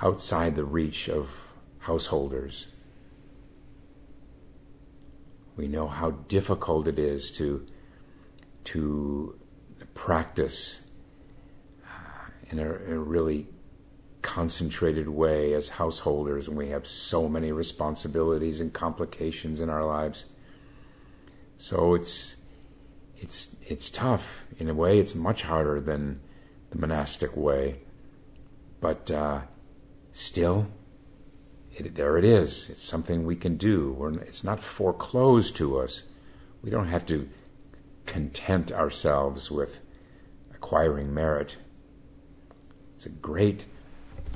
outside 0.00 0.56
the 0.56 0.64
reach 0.64 1.10
of 1.10 1.52
householders. 1.80 2.66
We 5.56 5.68
know 5.68 5.88
how 5.88 6.10
difficult 6.10 6.88
it 6.88 6.98
is 6.98 7.30
to 7.32 7.66
to 8.64 9.38
practice 9.94 10.86
uh, 11.84 12.30
in 12.50 12.58
a, 12.58 12.74
in 12.74 12.92
a 12.92 12.98
really 12.98 13.48
concentrated 14.22 15.08
way 15.08 15.52
as 15.52 15.68
householders 15.68 16.48
when 16.48 16.56
we 16.56 16.68
have 16.68 16.86
so 16.86 17.28
many 17.28 17.50
responsibilities 17.50 18.60
and 18.60 18.72
complications 18.72 19.60
in 19.60 19.68
our 19.68 19.84
lives. 19.84 20.26
So 21.58 21.94
it's 21.94 22.36
it's 23.16 23.56
it's 23.66 23.90
tough 23.90 24.46
in 24.58 24.68
a 24.68 24.74
way. 24.74 24.98
It's 24.98 25.14
much 25.14 25.42
harder 25.42 25.80
than 25.80 26.20
the 26.70 26.78
monastic 26.78 27.36
way, 27.36 27.80
but 28.80 29.10
uh, 29.10 29.42
still, 30.12 30.68
it, 31.74 31.94
there 31.94 32.18
it 32.18 32.24
is. 32.24 32.68
It's 32.70 32.84
something 32.84 33.24
we 33.24 33.36
can 33.36 33.56
do. 33.56 33.92
We're, 33.92 34.18
it's 34.20 34.44
not 34.44 34.62
foreclosed 34.62 35.56
to 35.56 35.78
us. 35.78 36.04
We 36.62 36.70
don't 36.70 36.88
have 36.88 37.06
to 37.06 37.28
content 38.06 38.72
ourselves 38.72 39.50
with 39.50 39.80
acquiring 40.54 41.12
merit. 41.12 41.56
It's 42.96 43.06
a 43.06 43.10
great 43.10 43.64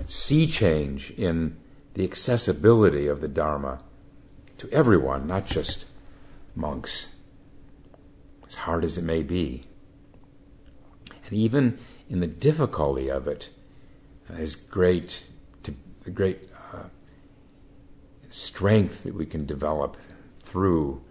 sea 0.06 0.46
change 0.46 1.10
in 1.12 1.56
the 1.94 2.04
accessibility 2.04 3.06
of 3.06 3.20
the 3.20 3.28
Dharma 3.28 3.80
to 4.58 4.70
everyone, 4.70 5.26
not 5.26 5.46
just 5.46 5.84
monks, 6.54 7.08
as 8.46 8.54
hard 8.54 8.84
as 8.84 8.98
it 8.98 9.04
may 9.04 9.22
be. 9.22 9.64
And 11.26 11.32
even 11.32 11.78
in 12.08 12.20
the 12.20 12.26
difficulty 12.26 13.08
of 13.08 13.26
it, 13.26 13.50
there's 14.28 14.54
great, 14.54 15.26
to, 15.64 15.74
great 16.10 16.45
strength 18.30 19.02
that 19.04 19.14
we 19.14 19.26
can 19.26 19.46
develop 19.46 19.96
through 20.42 21.02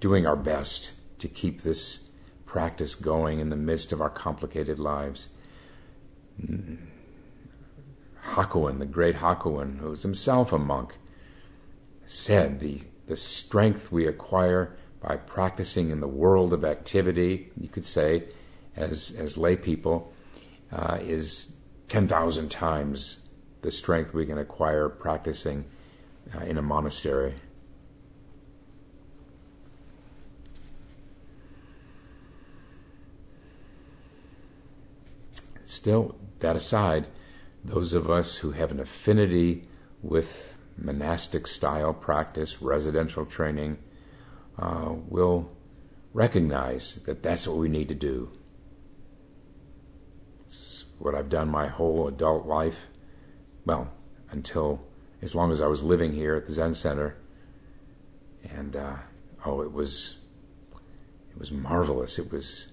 doing 0.00 0.26
our 0.26 0.36
best 0.36 0.92
to 1.18 1.28
keep 1.28 1.62
this 1.62 2.08
practice 2.46 2.94
going 2.94 3.40
in 3.40 3.50
the 3.50 3.56
midst 3.56 3.92
of 3.92 4.00
our 4.00 4.10
complicated 4.10 4.78
lives. 4.78 5.28
Hakuin, 8.24 8.78
the 8.78 8.86
great 8.86 9.16
Hakuin, 9.16 9.78
who 9.78 9.90
was 9.90 10.02
himself 10.02 10.52
a 10.52 10.58
monk, 10.58 10.94
said 12.06 12.60
the, 12.60 12.80
the 13.06 13.16
strength 13.16 13.90
we 13.90 14.06
acquire 14.06 14.76
by 15.00 15.16
practicing 15.16 15.90
in 15.90 16.00
the 16.00 16.08
world 16.08 16.52
of 16.52 16.64
activity, 16.64 17.50
you 17.60 17.68
could 17.68 17.84
say, 17.84 18.24
as, 18.76 19.14
as 19.18 19.36
lay 19.36 19.56
people, 19.56 20.12
uh, 20.72 20.98
is 21.00 21.54
10,000 21.88 22.50
times 22.50 23.20
the 23.62 23.70
strength 23.70 24.14
we 24.14 24.26
can 24.26 24.38
acquire 24.38 24.88
practicing 24.88 25.64
uh, 26.34 26.44
in 26.44 26.58
a 26.58 26.62
monastery. 26.62 27.34
Still, 35.64 36.16
that 36.40 36.56
aside, 36.56 37.06
those 37.64 37.94
of 37.94 38.10
us 38.10 38.36
who 38.36 38.52
have 38.52 38.70
an 38.70 38.80
affinity 38.80 39.66
with 40.02 40.54
monastic 40.76 41.46
style 41.46 41.92
practice, 41.92 42.62
residential 42.62 43.26
training, 43.26 43.78
uh, 44.58 44.94
will 45.08 45.50
recognize 46.12 47.02
that 47.06 47.22
that's 47.22 47.46
what 47.46 47.56
we 47.56 47.68
need 47.68 47.88
to 47.88 47.94
do. 47.94 48.30
It's 50.46 50.84
what 50.98 51.14
I've 51.14 51.28
done 51.28 51.48
my 51.48 51.66
whole 51.66 52.06
adult 52.08 52.46
life. 52.46 52.86
Well, 53.64 53.90
until 54.30 54.86
as 55.24 55.34
long 55.34 55.50
as 55.50 55.62
I 55.62 55.66
was 55.66 55.82
living 55.82 56.12
here 56.12 56.36
at 56.36 56.46
the 56.46 56.52
Zen 56.52 56.74
Center. 56.74 57.16
And 58.44 58.76
uh, 58.76 58.96
oh, 59.46 59.62
it 59.62 59.72
was 59.72 60.18
it 61.30 61.38
was 61.38 61.50
marvelous. 61.50 62.18
It 62.18 62.30
was 62.30 62.72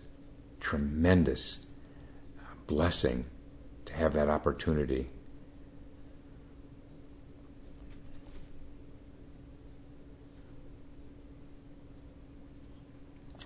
tremendous 0.59 1.65
uh, 2.37 2.53
blessing 2.67 3.25
to 3.85 3.93
have 3.93 4.13
that 4.13 4.27
opportunity. 4.27 5.09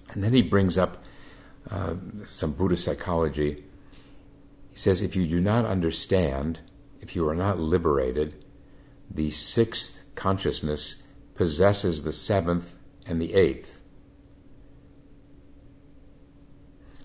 And 0.09 0.23
then 0.23 0.33
he 0.33 0.41
brings 0.41 0.77
up 0.77 1.03
uh, 1.69 1.95
some 2.31 2.53
Buddhist 2.53 2.85
psychology. 2.85 3.65
He 4.71 4.77
says, 4.77 5.01
if 5.01 5.15
you 5.15 5.27
do 5.27 5.41
not 5.41 5.65
understand, 5.65 6.59
if 7.01 7.15
you 7.15 7.27
are 7.27 7.35
not 7.35 7.59
liberated, 7.59 8.44
the 9.09 9.31
sixth 9.31 9.99
consciousness 10.15 11.03
possesses 11.35 12.03
the 12.03 12.13
seventh 12.13 12.75
and 13.05 13.21
the 13.21 13.33
eighth. 13.33 13.81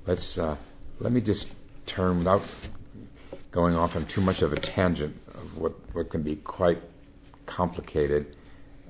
Let's 0.07 0.39
uh, 0.39 0.57
let 0.99 1.13
me 1.13 1.21
just 1.21 1.55
turn 1.87 2.19
without 2.19 2.43
going 3.51 3.75
off 3.75 3.97
on 3.97 4.07
too 4.07 4.21
much 4.21 4.43
of 4.43 4.53
a 4.53 4.57
tangent 4.57 5.17
of 5.35 5.59
what, 5.59 5.73
what 5.95 6.11
can 6.11 6.23
be 6.23 6.37
quite 6.37 6.81
complicated 7.47 8.37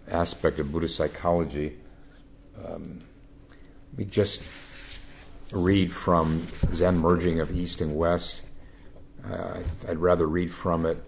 aspect 0.08 0.58
of 0.60 0.70
Buddhist 0.70 0.96
psychology. 0.96 1.78
Um, 2.56 3.02
let 3.90 3.98
me 3.98 4.04
just 4.04 4.42
read 5.52 5.92
from 5.92 6.46
Zen 6.72 6.98
Merging 6.98 7.40
of 7.40 7.56
East 7.56 7.80
and 7.80 7.96
West. 7.96 8.42
Uh, 9.28 9.58
I'd 9.88 9.98
rather 9.98 10.26
read 10.26 10.52
from 10.52 10.86
it. 10.86 11.02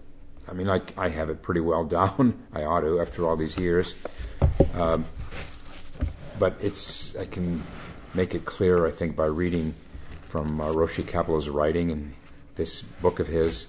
I 0.47 0.53
mean, 0.53 0.69
I, 0.69 0.81
I 0.97 1.09
have 1.09 1.29
it 1.29 1.41
pretty 1.41 1.61
well 1.61 1.83
down. 1.99 2.43
I 2.53 2.63
ought 2.63 2.81
to 2.81 2.99
after 2.99 3.25
all 3.27 3.35
these 3.35 3.57
years. 3.57 3.95
Um, 4.75 5.05
but 6.39 6.55
it's 6.61 7.15
I 7.15 7.25
can 7.25 7.63
make 8.13 8.35
it 8.35 8.45
clear, 8.45 8.85
I 8.85 8.91
think, 8.91 9.15
by 9.15 9.25
reading 9.25 9.73
from 10.27 10.59
uh, 10.59 10.73
Roshi 10.73 11.03
Kapleau's 11.03 11.49
writing 11.49 11.91
and 11.91 12.13
this 12.55 12.81
book 12.81 13.19
of 13.19 13.27
his 13.27 13.67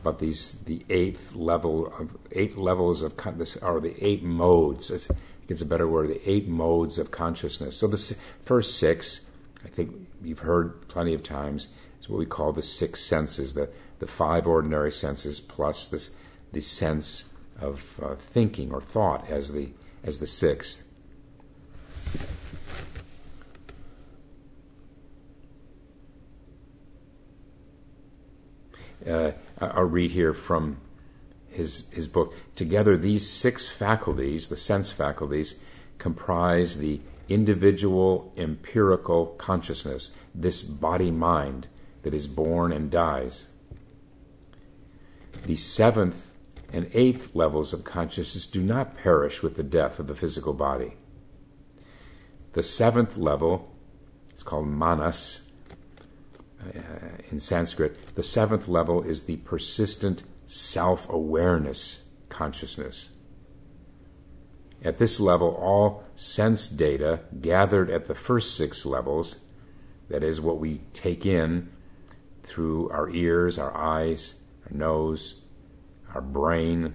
about 0.00 0.18
these 0.18 0.56
the 0.64 0.84
eighth 0.90 1.34
level 1.34 1.92
of 1.98 2.16
eight 2.32 2.58
levels 2.58 3.02
of 3.02 3.16
con- 3.16 3.38
this 3.38 3.56
are 3.58 3.80
the 3.80 3.94
eight 4.04 4.22
modes. 4.22 4.90
I 4.90 4.98
think 4.98 5.20
it's 5.48 5.62
a 5.62 5.66
better 5.66 5.86
word. 5.86 6.08
The 6.08 6.30
eight 6.30 6.48
modes 6.48 6.98
of 6.98 7.10
consciousness. 7.10 7.76
So 7.76 7.86
the 7.86 8.16
first 8.44 8.78
six, 8.78 9.26
I 9.64 9.68
think 9.68 9.94
you've 10.22 10.40
heard 10.40 10.88
plenty 10.88 11.14
of 11.14 11.22
times, 11.22 11.68
is 12.00 12.08
what 12.08 12.18
we 12.18 12.26
call 12.26 12.52
the 12.52 12.62
six 12.62 13.00
senses. 13.00 13.54
The 13.54 13.70
the 14.02 14.08
five 14.08 14.48
ordinary 14.48 14.90
senses 14.90 15.40
plus 15.40 15.86
this 15.86 16.10
the 16.50 16.60
sense 16.60 17.26
of 17.60 18.00
uh, 18.02 18.16
thinking 18.16 18.72
or 18.72 18.80
thought 18.80 19.30
as 19.30 19.52
the 19.52 19.68
as 20.02 20.18
the 20.18 20.26
sixth. 20.26 20.82
Uh, 29.08 29.30
I'll 29.60 29.84
read 29.84 30.10
here 30.10 30.34
from 30.34 30.78
his 31.48 31.88
his 31.92 32.08
book. 32.08 32.34
Together, 32.56 32.96
these 32.96 33.30
six 33.30 33.68
faculties, 33.68 34.48
the 34.48 34.56
sense 34.56 34.90
faculties, 34.90 35.60
comprise 35.98 36.78
the 36.78 37.00
individual 37.28 38.32
empirical 38.36 39.26
consciousness, 39.38 40.10
this 40.34 40.64
body 40.64 41.12
mind 41.12 41.68
that 42.02 42.12
is 42.12 42.26
born 42.26 42.72
and 42.72 42.90
dies. 42.90 43.46
The 45.44 45.56
seventh 45.56 46.30
and 46.72 46.88
eighth 46.94 47.34
levels 47.34 47.72
of 47.72 47.84
consciousness 47.84 48.46
do 48.46 48.62
not 48.62 48.96
perish 48.96 49.42
with 49.42 49.56
the 49.56 49.62
death 49.62 49.98
of 49.98 50.06
the 50.06 50.14
physical 50.14 50.52
body. 50.52 50.94
The 52.52 52.62
seventh 52.62 53.16
level, 53.16 53.74
it's 54.30 54.42
called 54.42 54.68
manas, 54.68 55.42
uh, 56.60 56.80
in 57.30 57.40
Sanskrit, 57.40 58.14
the 58.14 58.22
seventh 58.22 58.68
level 58.68 59.02
is 59.02 59.24
the 59.24 59.36
persistent 59.38 60.22
self 60.46 61.08
awareness 61.08 62.04
consciousness. 62.28 63.10
At 64.84 64.98
this 64.98 65.18
level, 65.18 65.54
all 65.54 66.04
sense 66.14 66.68
data 66.68 67.20
gathered 67.40 67.90
at 67.90 68.04
the 68.04 68.14
first 68.14 68.56
six 68.56 68.84
levels, 68.86 69.38
that 70.08 70.22
is, 70.22 70.40
what 70.40 70.58
we 70.58 70.82
take 70.92 71.24
in 71.26 71.70
through 72.42 72.90
our 72.90 73.08
ears, 73.10 73.58
our 73.58 73.76
eyes, 73.76 74.41
our 74.64 74.76
nose, 74.76 75.34
our 76.14 76.20
brain, 76.20 76.94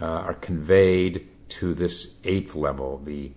uh, 0.00 0.04
are 0.04 0.34
conveyed 0.34 1.28
to 1.48 1.74
this 1.74 2.14
eighth 2.24 2.54
level, 2.54 3.00
the 3.04 3.32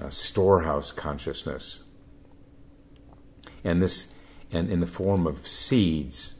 uh, 0.00 0.08
storehouse 0.08 0.92
consciousness. 0.92 1.84
And 3.64 3.82
this 3.82 4.08
and 4.52 4.70
in 4.70 4.80
the 4.80 4.86
form 4.86 5.26
of 5.26 5.46
seeds, 5.46 6.34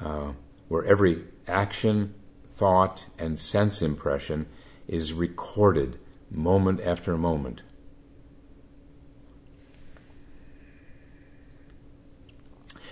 uh, 0.00 0.32
where 0.68 0.84
every 0.84 1.24
action, 1.46 2.14
thought, 2.52 3.06
and 3.18 3.38
sense 3.38 3.80
impression 3.80 4.46
is 4.86 5.12
recorded 5.12 5.98
moment 6.30 6.80
after 6.80 7.16
moment. 7.16 7.62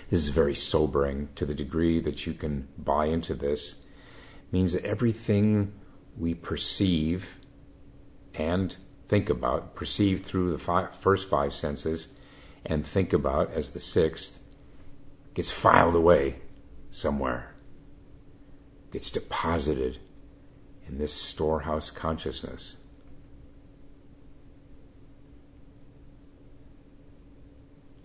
This 0.09 0.23
is 0.23 0.29
very 0.29 0.55
sobering 0.55 1.29
to 1.35 1.45
the 1.45 1.53
degree 1.53 1.99
that 1.99 2.25
you 2.25 2.33
can 2.33 2.69
buy 2.77 3.07
into 3.07 3.33
this. 3.33 3.73
It 3.73 4.53
means 4.53 4.73
that 4.73 4.85
everything 4.85 5.73
we 6.17 6.33
perceive 6.33 7.39
and 8.33 8.75
think 9.09 9.29
about, 9.29 9.75
perceive 9.75 10.25
through 10.25 10.55
the 10.55 10.87
first 10.99 11.29
five 11.29 11.53
senses, 11.53 12.09
and 12.65 12.85
think 12.85 13.13
about 13.13 13.51
as 13.51 13.71
the 13.71 13.79
sixth, 13.79 14.39
gets 15.33 15.51
filed 15.51 15.95
away 15.95 16.37
somewhere, 16.91 17.53
gets 18.91 19.11
deposited 19.11 19.99
in 20.87 20.97
this 20.97 21.13
storehouse 21.13 21.89
consciousness. 21.89 22.77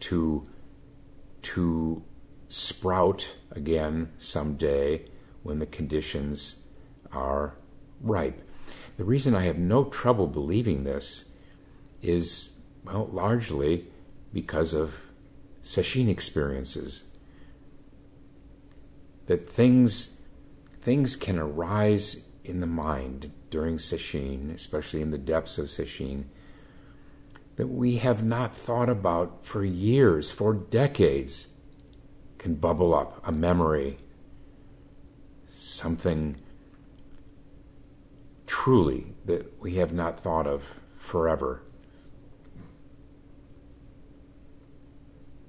To, 0.01 0.49
to 1.43 2.03
sprout 2.49 3.33
again 3.51 4.13
someday 4.19 5.07
when 5.43 5.59
the 5.59 5.67
conditions 5.67 6.57
are 7.13 7.57
ripe. 8.01 8.41
The 8.97 9.05
reason 9.05 9.35
I 9.35 9.43
have 9.43 9.59
no 9.59 9.85
trouble 9.85 10.27
believing 10.27 10.85
this 10.85 11.27
is, 12.01 12.51
well, 12.85 13.09
largely 13.11 13.87
because 14.33 14.75
of 14.75 15.01
sesshin 15.65 16.09
experiences 16.09 17.05
that 19.27 19.49
things 19.49 20.17
things 20.81 21.15
can 21.15 21.39
arise 21.39 22.27
in 22.43 22.61
the 22.61 22.67
mind 22.67 23.31
during 23.51 23.77
sesshin, 23.77 24.53
especially 24.53 25.01
in 25.01 25.13
the 25.13 25.19
depths 25.19 25.59
of 25.59 25.67
sesshin, 25.67 26.25
that 27.57 27.67
we 27.67 27.97
have 27.97 28.25
not 28.25 28.55
thought 28.55 28.88
about 28.88 29.45
for 29.45 29.65
years, 29.65 30.31
for 30.31 30.55
decades, 30.55 31.49
can 32.38 32.55
bubble 32.55 32.95
up 32.95 33.21
a 33.27 33.33
memory, 33.33 33.99
something 35.53 36.37
truly 38.47 39.15
that 39.25 39.61
we 39.61 39.75
have 39.75 39.93
not 39.93 40.19
thought 40.19 40.47
of 40.47 40.65
forever. 40.99 41.62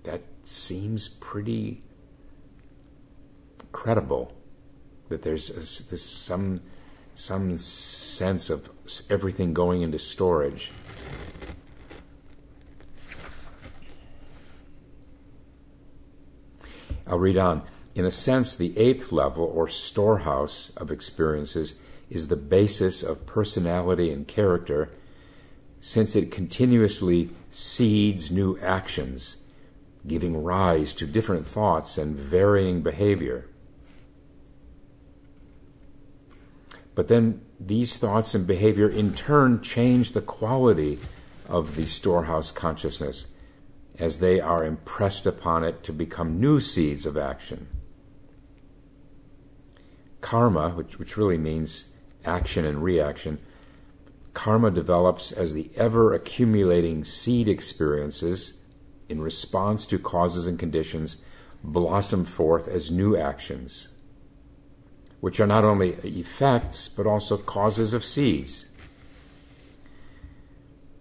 That 0.04 0.22
seems 0.44 1.10
pretty 1.10 1.84
credible 3.72 4.34
that 5.10 5.22
there's 5.22 5.50
a, 5.50 5.84
this 5.90 6.04
some 6.04 6.62
some 7.16 7.58
sense 7.58 8.50
of 8.50 8.70
everything 9.10 9.54
going 9.54 9.82
into 9.82 10.00
storage. 10.00 10.72
I'll 17.08 17.20
read 17.20 17.38
on. 17.38 17.64
In 17.96 18.06
a 18.06 18.12
sense, 18.12 18.56
the 18.56 18.78
eighth 18.78 19.12
level, 19.12 19.44
or 19.44 19.68
storehouse 19.68 20.72
of 20.78 20.92
experiences, 20.92 21.76
is 22.10 22.28
the 22.28 22.36
basis 22.36 23.04
of 23.04 23.26
personality 23.26 24.12
and 24.12 24.28
character, 24.28 24.90
since 25.80 26.16
it 26.16 26.32
continuously 26.32 27.30
seeds 27.52 28.32
new 28.32 28.58
actions, 28.60 29.38
giving 30.08 30.44
rise 30.44 30.94
to 30.96 31.06
different 31.06 31.46
thoughts 31.46 31.98
and 31.98 32.16
varying 32.16 32.82
behavior. 32.82 33.48
But 36.96 37.08
then 37.08 37.42
these 37.60 37.98
thoughts 37.98 38.36
and 38.36 38.46
behavior 38.46 38.90
in 38.90 39.14
turn 39.14 39.62
change 39.62 40.12
the 40.12 40.22
quality 40.22 41.00
of 41.48 41.76
the 41.76 41.86
storehouse 41.86 42.52
consciousness 42.52 43.28
as 44.00 44.20
they 44.20 44.40
are 44.40 44.66
impressed 44.66 45.26
upon 45.26 45.64
it 45.64 45.84
to 45.84 45.94
become 45.94 46.40
new 46.40 46.60
seeds 46.60 47.06
of 47.06 47.18
action. 47.18 47.68
Karma, 50.22 50.70
which, 50.70 50.98
which 50.98 51.18
really 51.18 51.38
means 51.38 51.90
action 52.26 52.66
and 52.66 52.84
reaction, 52.84 53.40
karma 54.34 54.72
develops 54.72 55.32
as 55.32 55.54
the 55.54 55.70
ever 55.76 56.14
accumulating 56.14 57.04
seed 57.04 57.48
experiences 57.48 58.60
in 59.10 59.22
response 59.22 59.86
to 59.86 60.00
causes 60.00 60.48
and 60.48 60.58
conditions 60.58 61.18
blossom 61.64 62.26
forth 62.26 62.68
as 62.68 62.90
new 62.90 63.16
actions 63.16 63.90
which 65.24 65.40
are 65.40 65.48
not 65.48 65.64
only 65.64 65.92
effects 66.04 66.90
but 66.90 67.08
also 67.08 67.38
causes 67.38 67.94
of 67.94 68.04
seeds. 68.04 68.66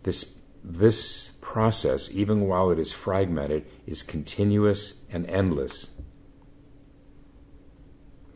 This, 0.04 0.34
this 0.62 1.31
process, 1.52 2.10
even 2.10 2.48
while 2.48 2.70
it 2.70 2.78
is 2.78 2.94
fragmented, 2.94 3.62
is 3.86 4.02
continuous 4.02 5.02
and 5.12 5.28
endless. 5.28 5.90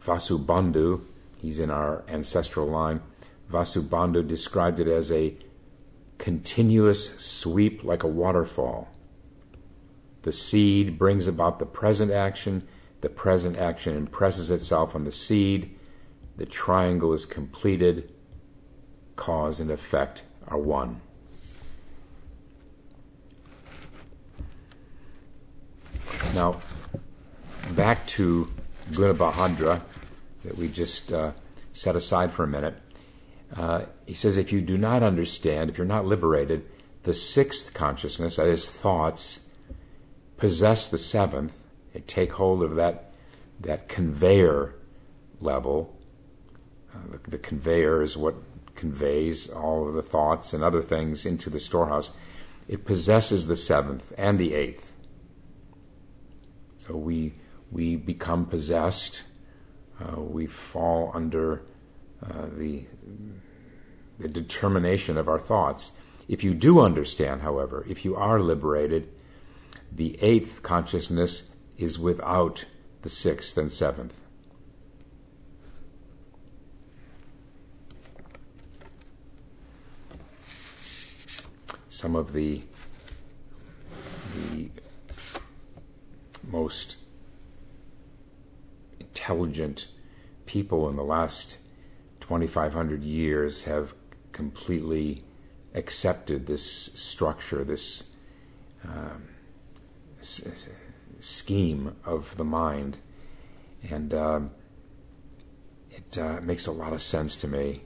Vasubandhu, 0.04 1.00
he's 1.38 1.58
in 1.58 1.70
our 1.70 2.04
ancestral 2.08 2.66
line, 2.66 3.00
Vasubandhu 3.50 4.28
described 4.28 4.78
it 4.80 4.86
as 4.86 5.10
a 5.10 5.34
continuous 6.18 7.16
sweep 7.16 7.82
like 7.82 8.02
a 8.02 8.06
waterfall. 8.06 8.86
The 10.20 10.32
seed 10.32 10.98
brings 10.98 11.26
about 11.26 11.58
the 11.58 11.64
present 11.64 12.12
action, 12.12 12.68
the 13.00 13.08
present 13.08 13.56
action 13.56 13.96
impresses 13.96 14.50
itself 14.50 14.94
on 14.94 15.04
the 15.04 15.10
seed, 15.10 15.74
the 16.36 16.44
triangle 16.44 17.14
is 17.14 17.24
completed, 17.24 18.12
cause 19.16 19.58
and 19.58 19.70
effect 19.70 20.22
are 20.46 20.58
one. 20.58 21.00
Now, 26.34 26.60
back 27.70 28.06
to 28.08 28.48
Gunabhadra 28.90 29.82
that 30.44 30.56
we 30.56 30.68
just 30.68 31.12
uh, 31.12 31.32
set 31.72 31.96
aside 31.96 32.32
for 32.32 32.44
a 32.44 32.48
minute. 32.48 32.74
Uh, 33.56 33.82
he 34.06 34.14
says, 34.14 34.36
if 34.36 34.52
you 34.52 34.60
do 34.60 34.78
not 34.78 35.02
understand, 35.02 35.70
if 35.70 35.78
you're 35.78 35.86
not 35.86 36.06
liberated, 36.06 36.64
the 37.04 37.14
sixth 37.14 37.72
consciousness, 37.74 38.36
that 38.36 38.46
is 38.46 38.68
thoughts, 38.68 39.40
possess 40.36 40.88
the 40.88 40.98
seventh, 40.98 41.56
and 41.94 42.06
take 42.06 42.32
hold 42.32 42.62
of 42.62 42.76
that, 42.76 43.14
that 43.60 43.88
conveyor 43.88 44.74
level. 45.40 45.96
Uh, 46.92 46.98
the, 47.12 47.30
the 47.30 47.38
conveyor 47.38 48.02
is 48.02 48.16
what 48.16 48.34
conveys 48.74 49.48
all 49.48 49.88
of 49.88 49.94
the 49.94 50.02
thoughts 50.02 50.52
and 50.52 50.62
other 50.62 50.82
things 50.82 51.24
into 51.24 51.48
the 51.48 51.60
storehouse. 51.60 52.10
It 52.68 52.84
possesses 52.84 53.46
the 53.46 53.56
seventh 53.56 54.12
and 54.18 54.38
the 54.38 54.54
eighth. 54.54 54.92
So 56.86 56.96
we 56.96 57.34
we 57.70 57.96
become 57.96 58.46
possessed. 58.46 59.22
Uh, 60.00 60.20
we 60.20 60.46
fall 60.46 61.10
under 61.14 61.62
uh, 62.22 62.46
the 62.56 62.84
the 64.18 64.28
determination 64.28 65.16
of 65.16 65.28
our 65.28 65.38
thoughts. 65.38 65.92
If 66.28 66.42
you 66.44 66.54
do 66.54 66.80
understand, 66.80 67.42
however, 67.42 67.84
if 67.88 68.04
you 68.04 68.16
are 68.16 68.40
liberated, 68.40 69.08
the 69.92 70.18
eighth 70.22 70.62
consciousness 70.62 71.50
is 71.76 71.98
without 71.98 72.64
the 73.02 73.08
sixth 73.08 73.58
and 73.58 73.72
seventh. 73.72 74.20
Some 81.88 82.14
of 82.14 82.32
the 82.32 82.62
the 82.62 82.75
most 86.46 86.96
intelligent 89.00 89.88
people 90.46 90.88
in 90.88 90.96
the 90.96 91.04
last 91.04 91.58
2,500 92.20 93.02
years 93.02 93.64
have 93.64 93.94
completely 94.32 95.24
accepted 95.74 96.46
this 96.46 96.92
structure, 96.94 97.64
this 97.64 98.04
um, 98.84 99.28
s- 100.20 100.68
scheme 101.20 101.96
of 102.04 102.36
the 102.36 102.44
mind. 102.44 102.98
And 103.88 104.12
um, 104.14 104.50
it 105.90 106.18
uh, 106.18 106.40
makes 106.42 106.66
a 106.66 106.72
lot 106.72 106.92
of 106.92 107.02
sense 107.02 107.36
to 107.36 107.48
me. 107.48 107.82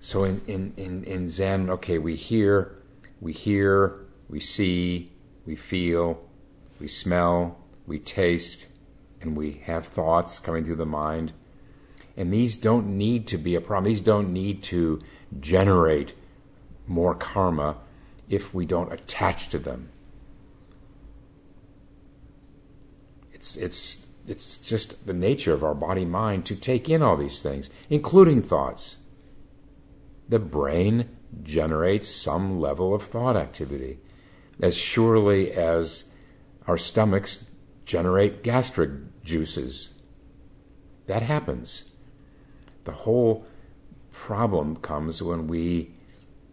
So 0.00 0.24
in, 0.24 0.40
in, 0.46 0.72
in, 0.76 1.04
in 1.04 1.28
Zen, 1.28 1.70
okay, 1.70 1.98
we 1.98 2.16
hear, 2.16 2.82
we 3.20 3.32
hear, 3.32 4.06
we 4.28 4.40
see, 4.40 5.10
we 5.44 5.56
feel, 5.56 6.27
we 6.80 6.88
smell, 6.88 7.58
we 7.86 7.98
taste, 7.98 8.66
and 9.20 9.36
we 9.36 9.62
have 9.64 9.86
thoughts 9.86 10.38
coming 10.38 10.64
through 10.64 10.76
the 10.76 10.86
mind. 10.86 11.32
And 12.16 12.32
these 12.32 12.56
don't 12.56 12.96
need 12.96 13.26
to 13.28 13.38
be 13.38 13.54
a 13.54 13.60
problem. 13.60 13.92
These 13.92 14.00
don't 14.00 14.32
need 14.32 14.62
to 14.64 15.02
generate 15.40 16.14
more 16.86 17.14
karma 17.14 17.76
if 18.28 18.52
we 18.54 18.66
don't 18.66 18.92
attach 18.92 19.48
to 19.48 19.58
them. 19.58 19.90
It's, 23.32 23.56
it's, 23.56 24.06
it's 24.26 24.58
just 24.58 25.06
the 25.06 25.14
nature 25.14 25.54
of 25.54 25.62
our 25.62 25.74
body 25.74 26.04
mind 26.04 26.44
to 26.46 26.56
take 26.56 26.88
in 26.88 27.02
all 27.02 27.16
these 27.16 27.40
things, 27.40 27.70
including 27.88 28.42
thoughts. 28.42 28.98
The 30.28 30.38
brain 30.38 31.08
generates 31.42 32.08
some 32.08 32.60
level 32.60 32.94
of 32.94 33.02
thought 33.02 33.36
activity 33.36 33.98
as 34.60 34.76
surely 34.76 35.52
as 35.52 36.07
our 36.68 36.78
stomachs 36.78 37.46
generate 37.86 38.42
gastric 38.42 38.90
juices. 39.24 39.94
That 41.06 41.22
happens. 41.22 41.90
The 42.84 42.92
whole 42.92 43.46
problem 44.12 44.76
comes 44.76 45.22
when 45.22 45.48
we 45.48 45.94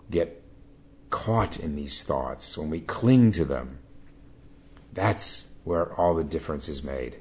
get 0.09 0.41
caught 1.09 1.59
in 1.59 1.75
these 1.75 2.01
thoughts, 2.03 2.57
when 2.57 2.69
we 2.69 2.79
cling 2.79 3.33
to 3.33 3.43
them. 3.43 3.79
That's 4.93 5.49
where 5.65 5.93
all 5.93 6.15
the 6.15 6.23
difference 6.23 6.69
is 6.69 6.81
made. 6.81 7.17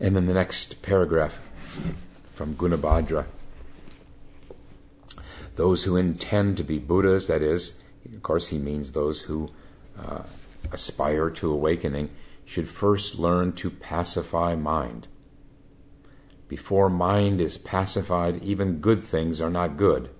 And 0.00 0.14
then 0.14 0.26
the 0.26 0.34
next 0.34 0.80
paragraph 0.82 1.40
from 2.34 2.54
Gunabhadra. 2.54 3.26
Those 5.56 5.84
who 5.84 5.96
intend 5.96 6.56
to 6.58 6.64
be 6.64 6.78
Buddhas, 6.78 7.26
that 7.26 7.42
is, 7.42 7.74
of 8.14 8.22
course, 8.22 8.48
he 8.48 8.58
means 8.58 8.92
those 8.92 9.22
who 9.22 9.50
uh, 9.98 10.22
aspire 10.70 11.30
to 11.30 11.50
awakening, 11.50 12.10
should 12.44 12.68
first 12.68 13.18
learn 13.18 13.52
to 13.54 13.70
pacify 13.70 14.54
mind. 14.54 15.08
Before 16.46 16.88
mind 16.88 17.40
is 17.40 17.58
pacified, 17.58 18.42
even 18.42 18.80
good 18.80 19.02
things 19.02 19.40
are 19.40 19.50
not 19.50 19.76
good. 19.76 20.10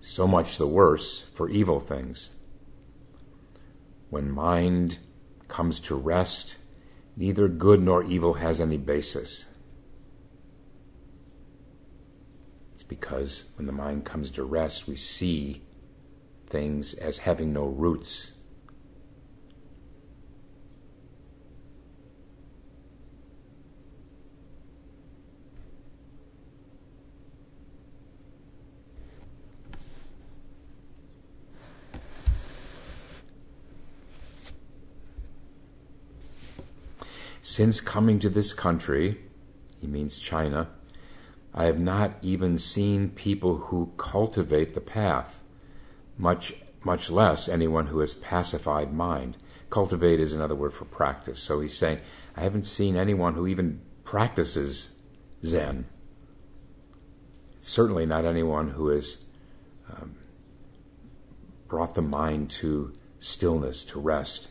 So 0.00 0.28
much 0.28 0.58
the 0.58 0.66
worse 0.66 1.24
for 1.34 1.48
evil 1.48 1.80
things. 1.80 2.30
When 4.10 4.30
mind 4.30 4.98
comes 5.48 5.80
to 5.80 5.96
rest, 5.96 6.56
neither 7.20 7.48
good 7.48 7.82
nor 7.82 8.02
evil 8.02 8.34
has 8.34 8.62
any 8.62 8.78
basis. 8.78 9.44
It's 12.72 12.82
because 12.82 13.50
when 13.56 13.66
the 13.66 13.72
mind 13.72 14.06
comes 14.06 14.30
to 14.30 14.42
rest, 14.42 14.88
we 14.88 14.96
see 14.96 15.60
things 16.46 16.94
as 16.94 17.18
having 17.18 17.52
no 17.52 17.66
roots. 17.66 18.38
Since 37.50 37.80
coming 37.80 38.20
to 38.20 38.30
this 38.30 38.52
country, 38.52 39.18
he 39.80 39.88
means 39.88 40.18
China, 40.18 40.68
I 41.52 41.64
have 41.64 41.80
not 41.80 42.12
even 42.22 42.58
seen 42.58 43.10
people 43.10 43.56
who 43.56 43.92
cultivate 43.96 44.74
the 44.74 44.80
path, 44.80 45.42
much 46.16 46.54
much 46.84 47.10
less 47.10 47.48
anyone 47.48 47.88
who 47.88 47.98
has 47.98 48.14
pacified 48.14 48.94
mind. 48.94 49.36
Cultivate 49.68 50.20
is 50.20 50.32
another 50.32 50.54
word 50.54 50.72
for 50.72 50.84
practice. 50.84 51.40
So 51.40 51.58
he's 51.58 51.76
saying, 51.76 51.98
I 52.36 52.42
haven't 52.42 52.66
seen 52.66 52.94
anyone 52.94 53.34
who 53.34 53.48
even 53.48 53.80
practices 54.04 54.94
Zen. 55.44 55.86
Certainly 57.60 58.06
not 58.06 58.24
anyone 58.24 58.70
who 58.70 58.90
has 58.90 59.24
um, 59.90 60.14
brought 61.66 61.96
the 61.96 62.00
mind 62.00 62.48
to 62.62 62.92
stillness, 63.18 63.82
to 63.86 63.98
rest. 63.98 64.50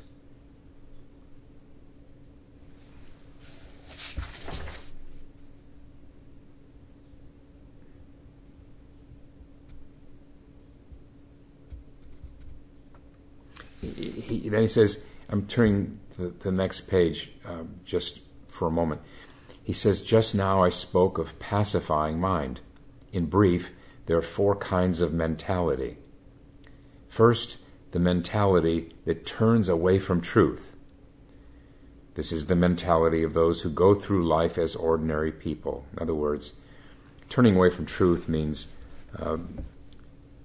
he, 14.30 14.39
then 14.54 14.62
he 14.62 14.68
says, 14.68 15.04
I'm 15.30 15.46
turning 15.46 16.00
the, 16.18 16.30
the 16.30 16.52
next 16.52 16.82
page 16.82 17.32
uh, 17.46 17.64
just 17.86 18.22
for 18.48 18.68
a 18.68 18.72
moment. 18.72 19.02
He 19.64 19.74
says, 19.74 20.02
Just 20.02 20.34
now 20.34 20.64
I 20.64 20.70
spoke 20.70 21.18
of 21.18 21.40
pacifying 21.40 22.20
mind. 22.20 22.60
In 23.12 23.28
brief, 23.28 23.72
there 24.06 24.18
are 24.18 24.24
four 24.24 24.56
kinds 24.56 25.02
of 25.02 25.14
mentality. 25.14 25.98
First, 27.08 27.58
the 27.92 28.00
mentality 28.00 28.94
that 29.06 29.26
turns 29.26 29.70
away 29.70 30.00
from 30.00 30.22
truth. 30.22 30.76
This 32.16 32.32
is 32.32 32.48
the 32.48 32.56
mentality 32.56 33.24
of 33.24 33.34
those 33.34 33.62
who 33.62 33.70
go 33.70 33.94
through 33.96 34.28
life 34.28 34.58
as 34.58 34.76
ordinary 34.76 35.32
people. 35.32 35.86
In 35.94 36.00
other 36.00 36.14
words, 36.14 36.54
turning 37.30 37.56
away 37.56 37.70
from 37.70 37.86
truth 37.86 38.28
means 38.28 38.68
uh, 39.18 39.38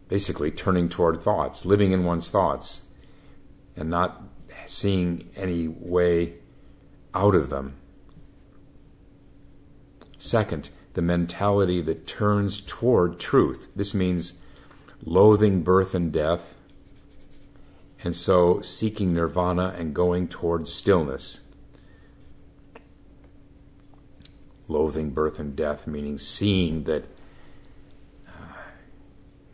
basically 0.09 0.51
turning 0.51 0.89
toward 0.89 1.21
thoughts, 1.21 1.67
living 1.67 1.93
in 1.93 2.05
one's 2.05 2.31
thoughts, 2.31 2.83
and 3.77 3.91
not 3.91 4.23
seeing 4.67 5.31
any 5.37 5.69
way 5.69 6.35
out 7.15 7.35
of 7.35 7.51
them. 7.51 7.77
Second, 10.19 10.71
the 10.95 11.03
mentality 11.03 11.83
that 11.83 12.07
turns 12.07 12.61
toward 12.61 13.19
truth. 13.19 13.69
This 13.77 13.95
means 13.95 14.35
loathing 15.05 15.63
birth 15.63 15.95
and 15.95 16.13
death, 16.13 16.55
and 18.03 18.15
so 18.17 18.61
seeking 18.61 19.13
nirvana 19.13 19.75
and 19.77 19.95
going 19.95 20.29
towards 20.29 20.73
stillness. 20.73 21.41
Loathing 24.67 25.11
birth 25.11 25.39
and 25.39 25.55
death, 25.55 25.87
meaning 25.87 26.17
seeing 26.17 26.85
that 26.85 27.05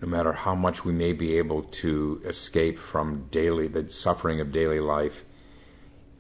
no 0.01 0.09
matter 0.09 0.33
how 0.33 0.55
much 0.55 0.85
we 0.85 0.93
may 0.93 1.13
be 1.13 1.37
able 1.37 1.63
to 1.63 2.23
escape 2.25 2.79
from 2.79 3.27
daily 3.31 3.69
the 3.69 3.89
suffering 3.89 4.41
of 4.41 4.51
daily 4.53 4.81
life, 4.81 5.25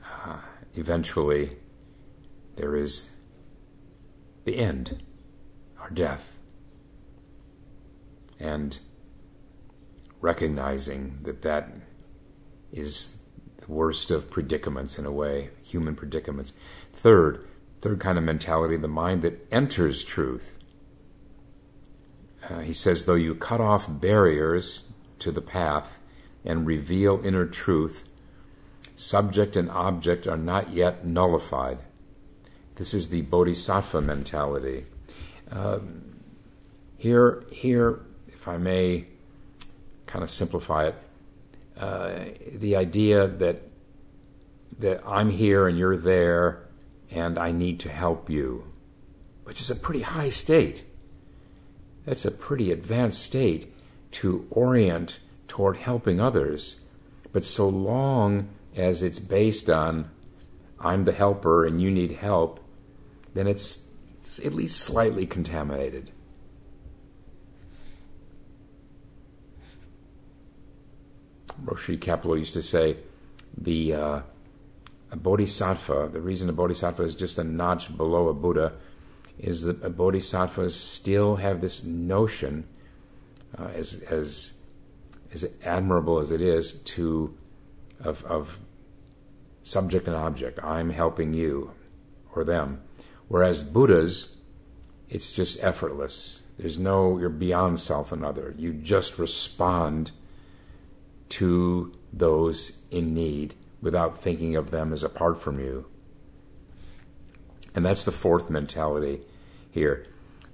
uh, 0.05 0.39
eventually 0.75 1.57
there 2.57 2.77
is 2.77 3.11
the 4.45 4.59
end, 4.59 5.03
our 5.81 5.91
death. 5.91 6.39
And 8.39 8.79
recognizing 10.21 11.19
that 11.23 11.43
that 11.43 11.71
is 12.73 13.17
the 13.59 13.73
worst 13.73 14.11
of 14.11 14.31
predicaments 14.31 14.99
in 14.99 15.07
a 15.07 15.13
way, 15.13 15.51
human 15.63 15.95
predicaments. 15.95 16.53
Third, 16.93 17.47
third 17.81 18.01
kind 18.01 18.19
of 18.19 18.25
mentality, 18.25 18.77
the 18.77 18.89
mind 18.89 19.23
that 19.23 19.47
enters 19.51 20.05
truth. 20.05 20.57
Uh, 22.51 22.59
he 22.59 22.73
says, 22.73 23.05
though 23.05 23.15
you 23.15 23.35
cut 23.35 23.61
off 23.61 23.87
barriers 23.89 24.85
to 25.21 25.31
the 25.31 25.41
path 25.41 25.99
and 26.45 26.67
reveal 26.67 27.25
inner 27.25 27.47
truth, 27.47 28.05
subject 28.97 29.55
and 29.55 29.71
object 29.71 30.27
are 30.27 30.37
not 30.37 30.71
yet 30.71 31.07
nullified. 31.07 31.79
This 32.75 32.93
is 32.93 33.09
the 33.09 33.23
bodhisattva 33.23 34.01
mentality. 34.01 34.87
Um, 35.51 36.23
here, 36.97 37.45
here, 37.53 38.01
if 38.29 38.49
I 38.49 38.57
may 38.57 39.07
kind 40.07 40.25
of 40.25 40.31
simplify 40.31 40.89
it, 40.89 40.95
uh, 41.79 42.25
the 42.53 42.77
idea 42.77 43.27
that 43.27 43.63
that 44.79 45.03
I'm 45.07 45.29
here 45.31 45.69
and 45.69 45.79
you're 45.79 45.97
there, 45.97 46.67
and 47.11 47.39
I 47.39 47.53
need 47.53 47.81
to 47.81 47.91
help 47.91 48.31
you, 48.31 48.65
which 49.45 49.61
is 49.61 49.71
a 49.71 49.75
pretty 49.75 50.01
high 50.01 50.31
state. 50.31 50.85
That's 52.05 52.25
a 52.25 52.31
pretty 52.31 52.73
advanced 52.73 53.23
state 53.23 53.73
to 54.13 54.47
orient 54.51 55.21
toward 55.49 55.77
helping 55.77 56.21
others. 56.21 56.81
But 57.33 57.45
so 57.45 57.69
long 57.69 58.49
as 58.77 59.03
it's 59.03 59.19
based 59.19 59.69
on 59.69 60.11
I'm 60.81 61.05
the 61.05 61.13
helper 61.13 61.67
and 61.67 61.81
you 61.81 61.91
need 61.91 62.13
help, 62.13 62.61
then 63.35 63.47
it's, 63.47 63.85
it's 64.19 64.39
at 64.41 64.55
least 64.55 64.81
slightly 64.81 65.27
contaminated. 65.27 66.11
Roshi 71.65 71.99
Kapleau 71.99 72.39
used 72.39 72.55
to 72.55 72.63
say 72.63 72.97
the 73.57 73.93
uh, 73.93 74.21
bodhisattva, 75.15 76.11
the 76.13 76.21
reason 76.21 76.49
a 76.49 76.53
bodhisattva 76.53 77.03
is 77.03 77.15
just 77.15 77.39
a 77.39 77.45
notch 77.45 77.95
below 77.95 78.29
a 78.29 78.35
Buddha, 78.35 78.73
is 79.43 79.63
that 79.63 79.97
bodhisattvas 79.97 80.79
still 80.79 81.37
have 81.37 81.61
this 81.61 81.83
notion, 81.83 82.67
uh, 83.59 83.69
as 83.75 84.03
as 84.03 84.55
as 85.33 85.49
admirable 85.65 86.19
as 86.19 86.31
it 86.31 86.43
is, 86.43 86.75
to 86.75 87.35
of 87.99 88.23
of 88.25 88.59
subject 89.63 90.07
and 90.07 90.17
object. 90.17 90.59
I'm 90.63 90.91
helping 90.91 91.33
you 91.33 91.73
or 92.35 92.45
them. 92.45 92.83
Whereas 93.29 93.63
Buddhas, 93.65 94.37
it's 95.09 95.33
just 95.33 95.63
effortless. 95.63 96.43
There's 96.59 96.79
no, 96.79 97.19
you're 97.19 97.29
beyond 97.31 97.81
self 97.81 98.13
and 98.13 98.25
other. 98.25 98.55
You 98.59 98.73
just 98.73 99.19
respond 99.19 100.11
to 101.31 101.93
those 102.13 102.79
in 102.91 103.15
need 103.15 103.55
without 103.81 104.21
thinking 104.21 104.57
of 104.57 104.71
them 104.71 104.93
as 104.93 105.03
apart 105.03 105.41
from 105.41 105.61
you. 105.61 105.87
And 107.75 107.87
that's 107.87 108.05
the 108.05 108.13
fourth 108.13 108.51
mentality 108.51 109.21
here 109.71 110.07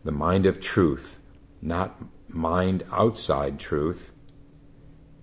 the 0.05 0.13
mind 0.13 0.47
of 0.47 0.61
truth, 0.61 1.19
not 1.61 2.01
mind 2.29 2.85
outside 2.93 3.59
truth, 3.59 4.13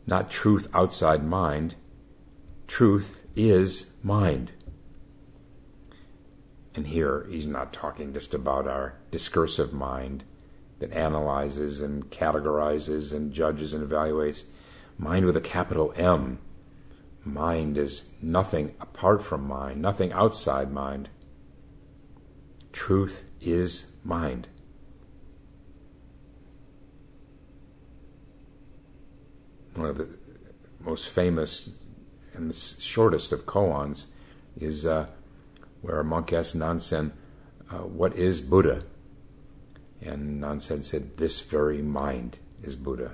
not 0.06 0.30
truth 0.30 0.68
outside 0.74 1.24
mind. 1.24 1.76
Truth 2.68 3.22
is 3.36 3.92
mind. 4.02 4.52
And 6.76 6.88
here 6.88 7.28
he's 7.30 7.46
not 7.48 7.72
talking 7.72 8.14
just 8.14 8.34
about 8.34 8.68
our 8.68 8.96
discursive 9.12 9.72
mind 9.72 10.24
that 10.80 10.92
analyzes 10.92 11.80
and 11.80 12.10
categorizes 12.10 13.14
and 13.14 13.32
judges 13.32 13.74
and 13.74 13.88
evaluates. 13.88 14.46
Mind 14.98 15.26
with 15.26 15.38
a 15.38 15.42
capital 15.42 15.94
M. 15.96 16.40
Mind 17.24 17.78
is 17.78 18.10
nothing 18.22 18.76
apart 18.82 19.24
from 19.24 19.48
mind, 19.48 19.82
nothing 19.82 20.12
outside 20.12 20.74
mind. 20.74 21.08
Truth 22.74 23.24
is 23.46 23.88
mind. 24.04 24.48
One 29.76 29.90
of 29.90 29.98
the 29.98 30.10
most 30.80 31.10
famous 31.10 31.72
and 32.34 32.50
the 32.50 32.54
shortest 32.54 33.32
of 33.32 33.46
koans 33.46 34.08
is 34.58 34.86
uh, 34.86 35.10
where 35.82 36.00
a 36.00 36.04
monk 36.04 36.34
asked 36.34 36.56
Nansen, 36.56 37.14
uh, 37.70 37.80
What 37.80 38.16
is 38.16 38.42
Buddha? 38.42 38.84
And 40.02 40.42
Nansen 40.42 40.84
said, 40.84 41.18
This 41.18 41.40
very 41.40 41.82
mind 41.82 42.38
is 42.62 42.76
Buddha. 42.76 43.14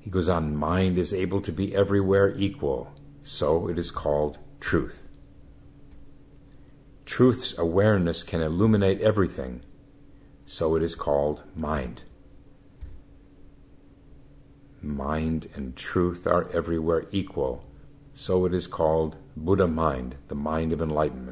He 0.00 0.10
goes 0.10 0.28
on, 0.28 0.56
mind 0.56 0.96
is 0.98 1.12
able 1.12 1.42
to 1.42 1.52
be 1.52 1.74
everywhere 1.74 2.32
equal, 2.34 2.90
so 3.28 3.68
it 3.68 3.78
is 3.78 3.90
called 3.90 4.38
truth. 4.60 5.06
Truth's 7.04 7.56
awareness 7.58 8.22
can 8.22 8.40
illuminate 8.40 9.00
everything, 9.00 9.62
so 10.46 10.76
it 10.76 10.82
is 10.82 10.94
called 10.94 11.42
mind 11.54 12.02
mind 14.82 15.48
and 15.54 15.76
truth 15.76 16.26
are 16.26 16.50
everywhere 16.52 17.06
equal. 17.10 17.64
So 18.14 18.44
it 18.46 18.54
is 18.54 18.66
called 18.66 19.16
Buddha 19.36 19.66
mind, 19.66 20.16
the 20.28 20.34
mind 20.34 20.72
of 20.72 20.82
enlightenment. 20.82 21.27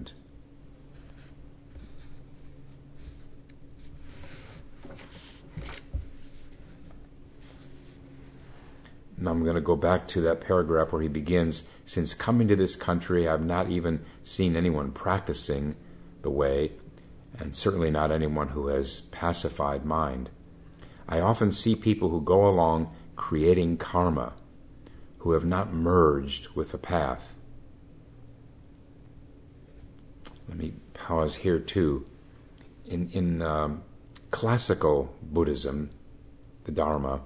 I'm 9.28 9.42
going 9.42 9.56
to 9.56 9.60
go 9.60 9.76
back 9.76 10.08
to 10.08 10.20
that 10.22 10.40
paragraph 10.40 10.92
where 10.92 11.02
he 11.02 11.08
begins 11.08 11.68
Since 11.84 12.14
coming 12.14 12.48
to 12.48 12.56
this 12.56 12.74
country, 12.74 13.28
I've 13.28 13.44
not 13.44 13.70
even 13.70 14.04
seen 14.24 14.56
anyone 14.56 14.90
practicing 14.90 15.76
the 16.22 16.30
way, 16.30 16.72
and 17.38 17.54
certainly 17.54 17.90
not 17.90 18.10
anyone 18.10 18.48
who 18.48 18.66
has 18.66 19.02
pacified 19.12 19.84
mind. 19.84 20.30
I 21.08 21.20
often 21.20 21.52
see 21.52 21.76
people 21.76 22.08
who 22.10 22.20
go 22.20 22.48
along 22.48 22.92
creating 23.14 23.76
karma, 23.76 24.34
who 25.18 25.32
have 25.32 25.44
not 25.44 25.72
merged 25.72 26.48
with 26.56 26.72
the 26.72 26.78
path. 26.78 27.34
Let 30.48 30.58
me 30.58 30.74
pause 30.94 31.36
here 31.36 31.60
too. 31.60 32.06
In, 32.84 33.10
in 33.10 33.42
um, 33.42 33.82
classical 34.30 35.14
Buddhism, 35.22 35.90
the 36.64 36.72
Dharma, 36.72 37.20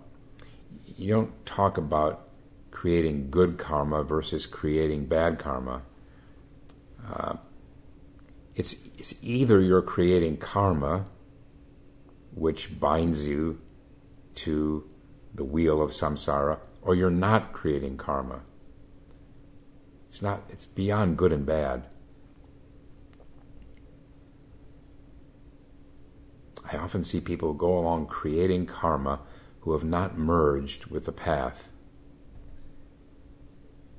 you 1.01 1.15
don't 1.15 1.47
talk 1.47 1.79
about 1.79 2.29
creating 2.71 3.31
good 3.31 3.57
karma 3.57 4.05
versus 4.05 4.45
creating 4.45 5.07
bad 5.07 5.39
karma. 5.39 5.83
Uh, 7.09 7.37
it's, 8.55 8.77
it's 8.99 9.15
either 9.23 9.61
you're 9.61 9.81
creating 9.81 10.37
karma, 10.37 11.07
which 12.35 12.79
binds 12.79 13.27
you 13.27 13.59
to 14.35 14.85
the 15.35 15.45
wheel 15.45 15.81
of 15.81 15.91
samsara, 15.91 16.59
or 16.83 16.95
you're 16.95 17.11
not 17.11 17.55
creating 17.55 17.97
karma. 17.97 18.43
It's 20.09 20.21
not, 20.21 20.43
it's 20.51 20.67
beyond 20.67 21.17
good 21.17 21.33
and 21.33 21.47
bad. 21.47 21.87
I 26.71 26.77
often 26.77 27.05
see 27.05 27.21
people 27.21 27.55
go 27.55 27.79
along 27.79 28.07
creating 28.07 28.67
karma 28.67 29.21
who 29.61 29.73
have 29.73 29.85
not 29.85 30.19
merged 30.19 30.87
with 30.87 31.05
the 31.05 31.13
path. 31.13 31.71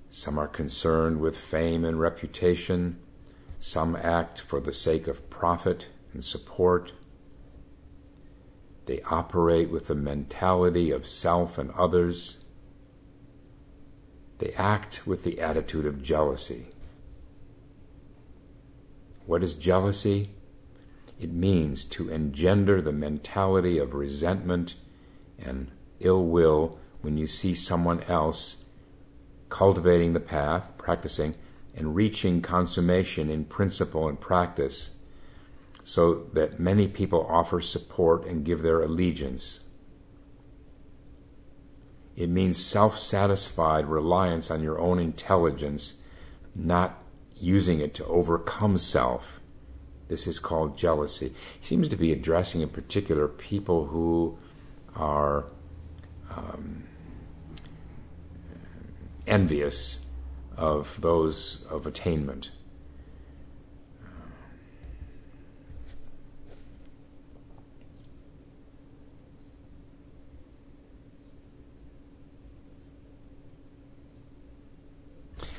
Some 0.10 0.38
are 0.38 0.48
concerned 0.48 1.22
with 1.22 1.38
fame 1.38 1.86
and 1.86 2.00
reputation. 2.00 3.00
Some 3.60 3.96
act 3.96 4.40
for 4.40 4.60
the 4.60 4.74
sake 4.74 5.08
of 5.08 5.30
profit 5.30 5.88
and 6.14 6.24
support. 6.24 6.94
They 8.88 9.02
operate 9.04 9.70
with 9.70 9.88
the 9.88 9.96
mentality 9.96 10.92
of 10.92 11.08
self 11.08 11.58
and 11.58 11.72
others. 11.72 12.38
They 14.40 14.54
act 14.54 15.06
with 15.06 15.24
the 15.24 15.40
attitude 15.40 15.86
of 15.86 16.02
jealousy. 16.02 16.70
What 19.28 19.44
is 19.44 19.54
jealousy? 19.54 20.32
It 21.20 21.32
means 21.32 21.86
to 21.86 22.10
engender 22.10 22.82
the 22.82 22.92
mentality 22.92 23.78
of 23.78 23.94
resentment 23.94 24.76
and 25.46 25.72
ill 26.00 26.26
will 26.26 26.80
when 27.02 27.18
you 27.18 27.28
see 27.28 27.54
someone 27.54 28.04
else 28.04 28.66
cultivating 29.50 30.14
the 30.14 30.20
path, 30.20 30.72
practicing, 30.78 31.36
and 31.76 31.96
reaching 31.96 32.42
consummation 32.42 33.30
in 33.30 33.46
principle 33.46 34.08
and 34.08 34.20
practice, 34.20 34.96
so 35.84 36.28
that 36.34 36.60
many 36.60 36.88
people 36.88 37.26
offer 37.28 37.60
support 37.60 38.26
and 38.26 38.46
give 38.46 38.62
their 38.62 38.82
allegiance. 38.82 39.62
It 42.16 42.30
means 42.30 42.64
self 42.64 43.00
satisfied 43.00 43.88
reliance 43.88 44.52
on 44.52 44.62
your 44.62 44.80
own 44.80 45.00
intelligence, 45.00 45.96
not 46.56 47.02
using 47.36 47.80
it 47.80 47.94
to 47.96 48.06
overcome 48.06 48.78
self 48.78 49.42
this 50.12 50.28
is 50.28 50.40
called 50.40 50.78
jealousy. 50.78 51.34
He 51.58 51.66
seems 51.66 51.88
to 51.88 51.96
be 51.96 52.12
addressing 52.12 52.60
in 52.60 52.68
particular 52.68 53.30
people 53.30 53.86
who 53.86 54.38
are 54.96 55.46
um, 56.30 56.84
envious 59.28 60.06
of 60.58 61.00
those 61.02 61.64
of 61.70 61.88
attainment. 61.88 62.52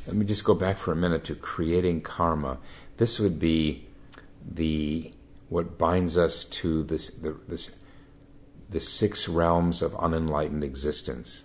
Let 0.07 0.17
me 0.17 0.27
just 0.27 0.45
go 0.45 0.55
back 0.55 0.77
for 0.77 0.93
a 0.93 0.97
minute 0.97 1.25
to 1.25 1.35
creating 1.35 2.03
karma. 2.03 2.59
This 2.99 3.19
would 3.19 3.39
be 3.39 3.87
the 4.47 5.13
what 5.49 5.79
binds 5.79 6.19
us 6.19 6.45
to 6.45 6.83
this 6.83 7.09
the, 7.09 7.37
this 7.49 7.77
the 8.73 8.81
six 8.81 9.29
realms 9.29 9.83
of 9.83 9.95
unenlightened 9.95 10.65
existence. 10.65 11.45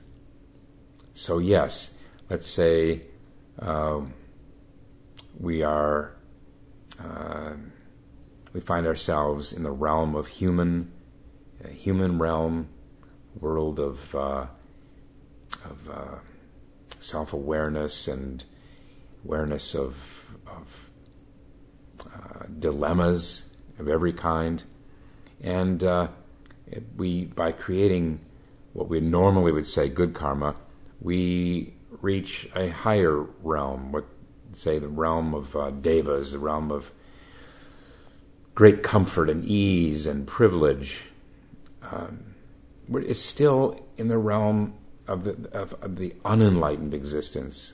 So 1.13 1.39
yes, 1.39 1.95
let's 2.29 2.47
say 2.47 3.01
um, 3.59 4.13
we 5.39 5.63
are 5.63 6.15
uh, 7.03 7.53
we 8.53 8.61
find 8.61 8.87
ourselves 8.87 9.53
in 9.53 9.63
the 9.63 9.71
realm 9.71 10.15
of 10.15 10.27
human 10.27 10.91
uh, 11.63 11.69
human 11.69 12.19
realm 12.19 12.69
world 13.39 13.79
of 13.79 14.15
uh, 14.15 14.45
of 15.65 15.89
uh, 15.89 16.15
self 16.99 17.33
awareness 17.33 18.07
and 18.07 18.43
awareness 19.25 19.75
of 19.75 20.25
of 20.47 20.89
uh, 22.05 22.45
dilemmas 22.59 23.45
of 23.79 23.87
every 23.87 24.13
kind, 24.13 24.63
and 25.41 25.83
we 26.95 27.25
by 27.25 27.51
creating 27.51 28.19
what 28.73 28.89
we 28.89 28.99
normally 28.99 29.51
would 29.51 29.67
say 29.67 29.89
good 29.89 30.13
karma, 30.13 30.55
we 31.01 31.73
reach 32.01 32.49
a 32.55 32.69
higher 32.69 33.21
realm, 33.41 33.91
what 33.91 34.05
say 34.53 34.79
the 34.79 34.87
realm 34.87 35.33
of 35.33 35.55
uh, 35.55 35.69
devas, 35.69 36.31
the 36.31 36.39
realm 36.39 36.71
of 36.71 36.91
great 38.55 38.81
comfort 38.81 39.29
and 39.29 39.45
ease 39.45 40.07
and 40.07 40.27
privilege. 40.27 41.05
Um, 41.91 42.35
it's 42.91 43.21
still 43.21 43.85
in 43.97 44.07
the 44.07 44.17
realm 44.17 44.73
of 45.07 45.23
the, 45.23 45.49
of, 45.51 45.73
of 45.81 45.97
the 45.97 46.15
unenlightened 46.25 46.93
existence, 46.93 47.73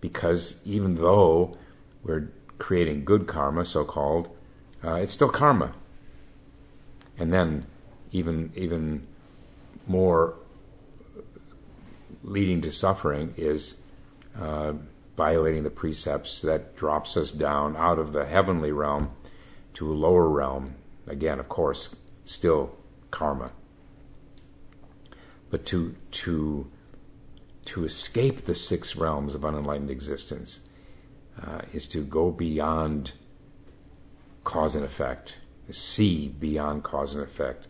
because 0.00 0.60
even 0.64 0.96
though 0.96 1.56
we're 2.02 2.32
creating 2.58 3.04
good 3.04 3.26
karma, 3.26 3.64
so 3.64 3.84
called, 3.84 4.28
uh, 4.82 4.94
it's 4.94 5.12
still 5.12 5.28
karma. 5.28 5.74
And 7.18 7.32
then, 7.32 7.66
even 8.14 8.52
even 8.54 9.06
more 9.86 10.34
leading 12.22 12.62
to 12.62 12.72
suffering 12.72 13.34
is 13.36 13.82
uh, 14.40 14.72
violating 15.16 15.64
the 15.64 15.70
precepts 15.70 16.40
that 16.40 16.74
drops 16.76 17.16
us 17.16 17.30
down 17.30 17.76
out 17.76 17.98
of 17.98 18.12
the 18.12 18.24
heavenly 18.24 18.72
realm 18.72 19.10
to 19.74 19.92
a 19.92 19.94
lower 19.94 20.28
realm. 20.28 20.76
Again, 21.06 21.38
of 21.38 21.48
course, 21.48 21.96
still 22.24 22.74
karma. 23.10 23.50
But 25.50 25.66
to 25.66 25.96
to 26.12 26.70
to 27.66 27.84
escape 27.84 28.44
the 28.44 28.54
six 28.54 28.96
realms 28.96 29.34
of 29.34 29.44
unenlightened 29.44 29.90
existence 29.90 30.60
uh, 31.42 31.62
is 31.72 31.88
to 31.88 32.04
go 32.04 32.30
beyond 32.30 33.12
cause 34.44 34.76
and 34.76 34.84
effect, 34.84 35.38
see 35.70 36.28
beyond 36.28 36.84
cause 36.84 37.14
and 37.14 37.24
effect, 37.24 37.66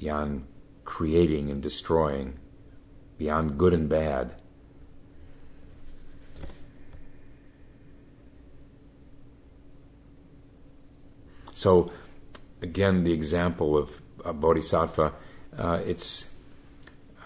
beyond 0.00 0.46
creating 0.84 1.50
and 1.50 1.62
destroying, 1.62 2.38
beyond 3.18 3.58
good 3.58 3.74
and 3.74 3.88
bad. 3.88 4.34
So, 11.52 11.92
again, 12.62 13.04
the 13.04 13.12
example 13.12 13.76
of 13.76 14.00
bodhisattva, 14.40 15.12
uh, 15.58 15.80
it's 15.84 16.30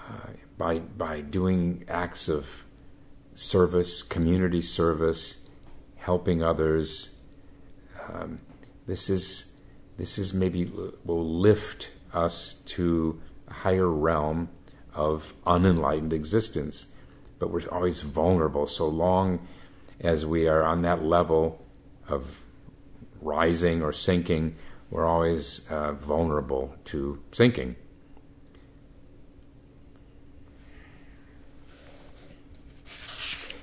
uh, 0.08 0.30
by 0.58 0.80
by 0.80 1.20
doing 1.20 1.84
acts 1.88 2.28
of 2.28 2.64
service, 3.36 4.02
community 4.02 4.62
service, 4.62 5.36
helping 5.96 6.42
others. 6.42 7.14
Um, 8.08 8.40
this 8.88 9.08
is 9.08 9.52
this 9.96 10.18
is 10.18 10.34
maybe 10.34 10.64
will 11.04 11.24
lift 11.24 11.90
us 12.14 12.54
to 12.66 13.20
a 13.48 13.52
higher 13.52 13.88
realm 13.88 14.48
of 14.94 15.34
unenlightened 15.46 16.12
existence, 16.12 16.86
but 17.38 17.50
we're 17.50 17.68
always 17.70 18.00
vulnerable. 18.00 18.66
So 18.66 18.88
long 18.88 19.46
as 20.00 20.24
we 20.24 20.46
are 20.48 20.62
on 20.62 20.82
that 20.82 21.04
level 21.04 21.64
of 22.08 22.40
rising 23.20 23.82
or 23.82 23.92
sinking, 23.92 24.56
we're 24.90 25.06
always 25.06 25.68
uh, 25.70 25.92
vulnerable 25.92 26.76
to 26.86 27.22
sinking. 27.32 27.76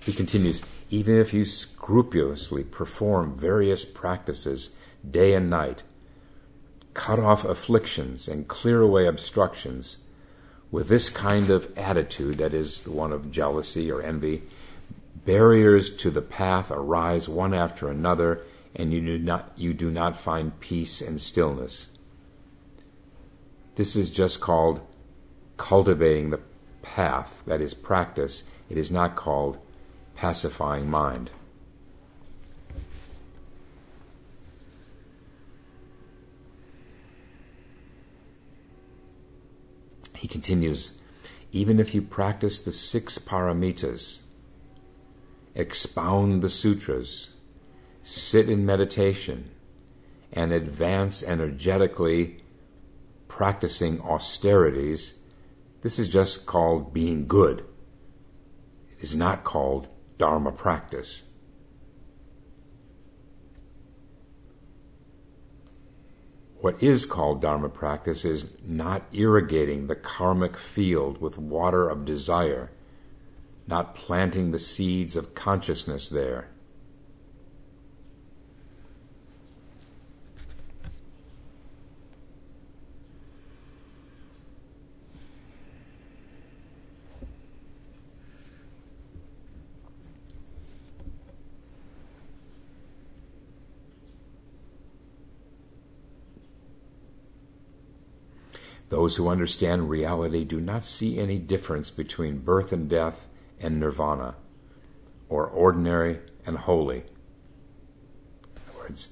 He 0.04 0.14
continues, 0.14 0.64
even 0.90 1.18
if 1.20 1.34
you 1.34 1.46
scrupulously 1.46 2.64
perform 2.64 3.36
various 3.36 3.86
practices 3.86 4.76
day 5.10 5.36
and 5.36 5.50
night, 5.50 5.84
cut 6.94 7.20
off 7.20 7.46
afflictions 7.46 8.28
and 8.28 8.48
clear 8.48 8.82
away 8.82 9.08
obstructions, 9.08 10.00
with 10.72 10.88
this 10.88 11.10
kind 11.10 11.50
of 11.50 11.72
attitude, 11.78 12.38
that 12.38 12.54
is 12.54 12.84
the 12.84 12.92
one 12.92 13.12
of 13.12 13.32
jealousy 13.32 13.92
or 13.92 14.02
envy, 14.02 14.44
barriers 15.26 15.94
to 15.98 16.10
the 16.10 16.22
path 16.22 16.72
arise 16.72 17.28
one 17.28 17.54
after 17.54 17.90
another, 17.90 18.42
and 18.76 18.94
you 18.94 19.02
do 19.02 19.20
not, 19.20 19.52
you 19.58 19.74
do 19.74 19.92
not 19.92 20.18
find 20.18 20.60
peace 20.60 21.02
and 21.02 21.20
stillness. 21.20 21.88
This 23.76 23.96
is 23.96 24.10
just 24.10 24.40
called 24.40 24.82
cultivating 25.58 26.30
the 26.30 26.40
path, 26.82 27.44
that 27.46 27.62
is 27.62 27.74
practice. 27.74 28.44
It 28.70 28.78
is 28.78 28.90
not 28.90 29.16
called 29.16 29.60
pacifying 30.16 30.90
mind. 30.90 31.32
He 40.22 40.28
continues, 40.28 41.00
even 41.52 41.80
if 41.80 41.96
you 41.96 42.04
practice 42.04 42.62
the 42.62 42.72
six 42.72 43.18
paramitas, 43.18 44.20
expound 45.56 46.44
the 46.44 46.50
sutras, 46.50 47.32
sit 48.04 48.48
in 48.48 48.64
meditation, 48.64 49.50
and 50.32 50.52
advance 50.52 51.24
energetically 51.24 52.44
practicing 53.28 54.00
austerities, 54.02 55.16
this 55.82 55.98
is 55.98 56.08
just 56.08 56.46
called 56.46 56.94
being 56.94 57.26
good. 57.26 57.66
It 58.92 59.02
is 59.02 59.16
not 59.16 59.44
called 59.44 59.88
Dharma 60.20 60.52
practice. 60.52 61.24
What 66.62 66.82
is 66.84 67.08
called 67.08 67.42
Dharma 67.42 67.70
practice 67.70 68.24
is 68.24 68.46
not 68.64 69.02
irrigating 69.12 69.88
the 69.88 69.96
karmic 69.96 70.56
field 70.56 71.20
with 71.20 71.40
water 71.40 71.90
of 71.90 72.06
desire, 72.06 72.70
not 73.66 73.96
planting 73.96 74.52
the 74.52 74.60
seeds 74.60 75.16
of 75.16 75.34
consciousness 75.34 76.08
there. 76.08 76.51
Those 98.92 99.16
who 99.16 99.30
understand 99.30 99.90
reality 99.90 100.44
do 100.44 100.60
not 100.60 100.84
see 100.84 101.18
any 101.18 101.38
difference 101.38 101.90
between 101.90 102.40
birth 102.40 102.74
and 102.74 102.90
death 102.90 103.26
and 103.58 103.80
nirvana, 103.80 104.36
or 105.30 105.48
ordinary 105.48 106.20
and 106.46 106.58
holy. 106.58 106.98
In 106.98 107.04
other 108.68 108.80
words, 108.80 109.08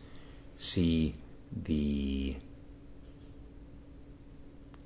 see 0.54 1.16
the 1.54 2.36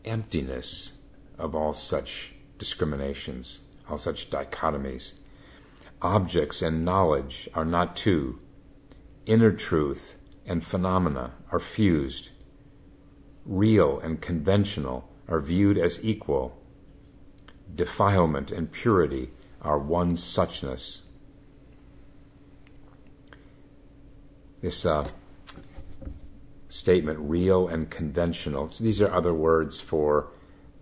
emptiness 0.06 1.00
of 1.39 1.56
all 1.56 1.74
such 1.74 2.34
discriminations, 2.60 3.62
all 3.89 3.98
such 3.98 4.30
dichotomies. 4.30 5.16
Objects 6.04 6.62
and 6.62 6.86
knowledge 6.86 7.50
are 7.56 7.66
not 7.66 7.96
two. 7.96 8.38
Inner 9.26 9.54
truth 9.54 10.20
and 10.46 10.64
phenomena 10.64 11.34
are 11.52 11.60
fused 11.60 12.30
real 13.46 14.00
and 14.00 14.22
conventional 14.22 15.10
are 15.28 15.39
viewed 15.39 15.78
as 15.78 16.04
equal. 16.04 16.58
Defilement 17.74 18.52
and 18.52 18.72
purity 18.72 19.32
are 19.62 19.80
one 19.80 20.16
suchness. 20.16 21.02
This 24.62 24.86
uh, 24.86 25.10
statement, 26.70 27.20
real 27.20 27.68
and 27.68 27.89
conventional, 27.89 28.70
so 28.70 28.84
these 28.84 29.02
are 29.02 29.12
other 29.12 29.34
words 29.34 29.80
for 29.80 30.32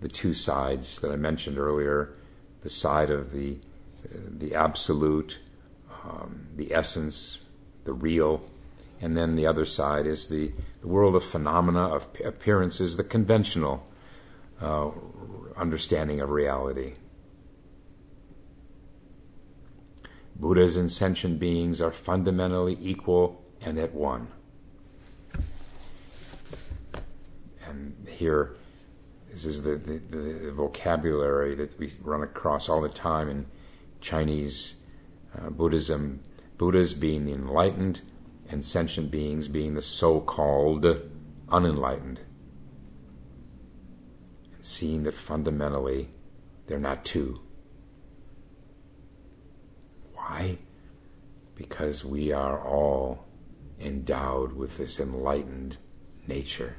the 0.02 0.10
two 0.10 0.34
sides 0.34 1.02
that 1.02 1.12
I 1.12 1.16
mentioned 1.16 1.58
earlier 1.58 2.14
the 2.62 2.70
side 2.70 3.10
of 3.10 3.34
the, 3.34 3.58
uh, 4.06 4.18
the 4.38 4.56
absolute, 4.56 5.40
um, 6.04 6.48
the 6.56 6.74
essence, 6.74 7.40
the 7.84 7.94
real, 7.94 8.44
and 9.02 9.18
then 9.18 9.36
the 9.36 9.48
other 9.48 9.66
side 9.66 10.06
is 10.06 10.28
the, 10.28 10.52
the 10.82 10.88
world 10.88 11.16
of 11.16 11.24
phenomena, 11.24 11.88
of 11.88 12.08
appearances, 12.24 12.98
the 12.98 13.04
conventional 13.04 13.88
uh, 14.62 14.92
understanding 15.58 16.22
of 16.22 16.30
reality. 16.30 16.94
Buddhas 20.36 20.76
and 20.76 20.92
sentient 20.92 21.40
beings 21.40 21.82
are 21.82 21.92
fundamentally 21.92 22.78
equal 22.82 23.44
and 23.62 23.78
at 23.78 23.94
one. 23.94 24.28
And 27.66 27.96
here, 28.10 28.56
this 29.32 29.46
is 29.46 29.64
the, 29.64 29.76
the, 29.76 29.98
the 29.98 30.52
vocabulary 30.52 31.56
that 31.56 31.78
we 31.80 31.94
run 32.02 32.22
across 32.22 32.70
all 32.70 32.82
the 32.82 32.90
time 32.90 33.30
in 33.30 33.46
Chinese 34.00 34.76
uh, 35.38 35.50
Buddhism. 35.50 36.22
Buddhas 36.58 36.94
being 36.94 37.26
the 37.26 37.34
enlightened, 37.34 38.02
and 38.52 38.66
sentient 38.66 39.10
beings 39.10 39.48
being 39.48 39.74
the 39.74 39.82
so 39.82 40.20
called 40.20 40.86
unenlightened. 41.50 42.20
And 44.54 44.66
seeing 44.66 45.04
that 45.04 45.14
fundamentally 45.14 46.10
they're 46.68 46.80
not 46.80 47.06
two. 47.06 47.40
Why? 50.14 50.58
Because 51.56 52.04
we 52.04 52.32
are 52.32 52.62
all 52.62 53.26
endowed 53.80 54.54
with 54.54 54.78
this 54.78 55.00
enlightened 55.00 55.78
nature. 56.28 56.76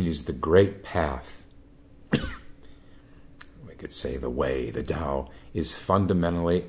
Continues 0.00 0.24
the 0.24 0.32
great 0.32 0.82
path. 0.82 1.44
we 2.12 3.74
could 3.76 3.92
say 3.92 4.16
the 4.16 4.30
way, 4.30 4.70
the 4.70 4.82
Tao, 4.82 5.28
is 5.52 5.74
fundamentally 5.74 6.64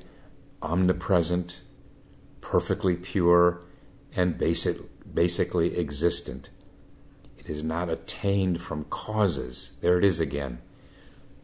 omnipresent, 0.61 1.61
perfectly 2.41 2.97
pure, 2.97 3.61
and 4.17 4.37
basic, 4.37 4.75
basically 5.15 5.77
existent. 5.77 6.49
It 7.37 7.49
is 7.49 7.63
not 7.63 7.89
attained 7.89 8.61
from 8.61 8.83
causes. 8.89 9.77
There 9.79 9.97
it 9.97 10.03
is 10.03 10.19
again. 10.19 10.59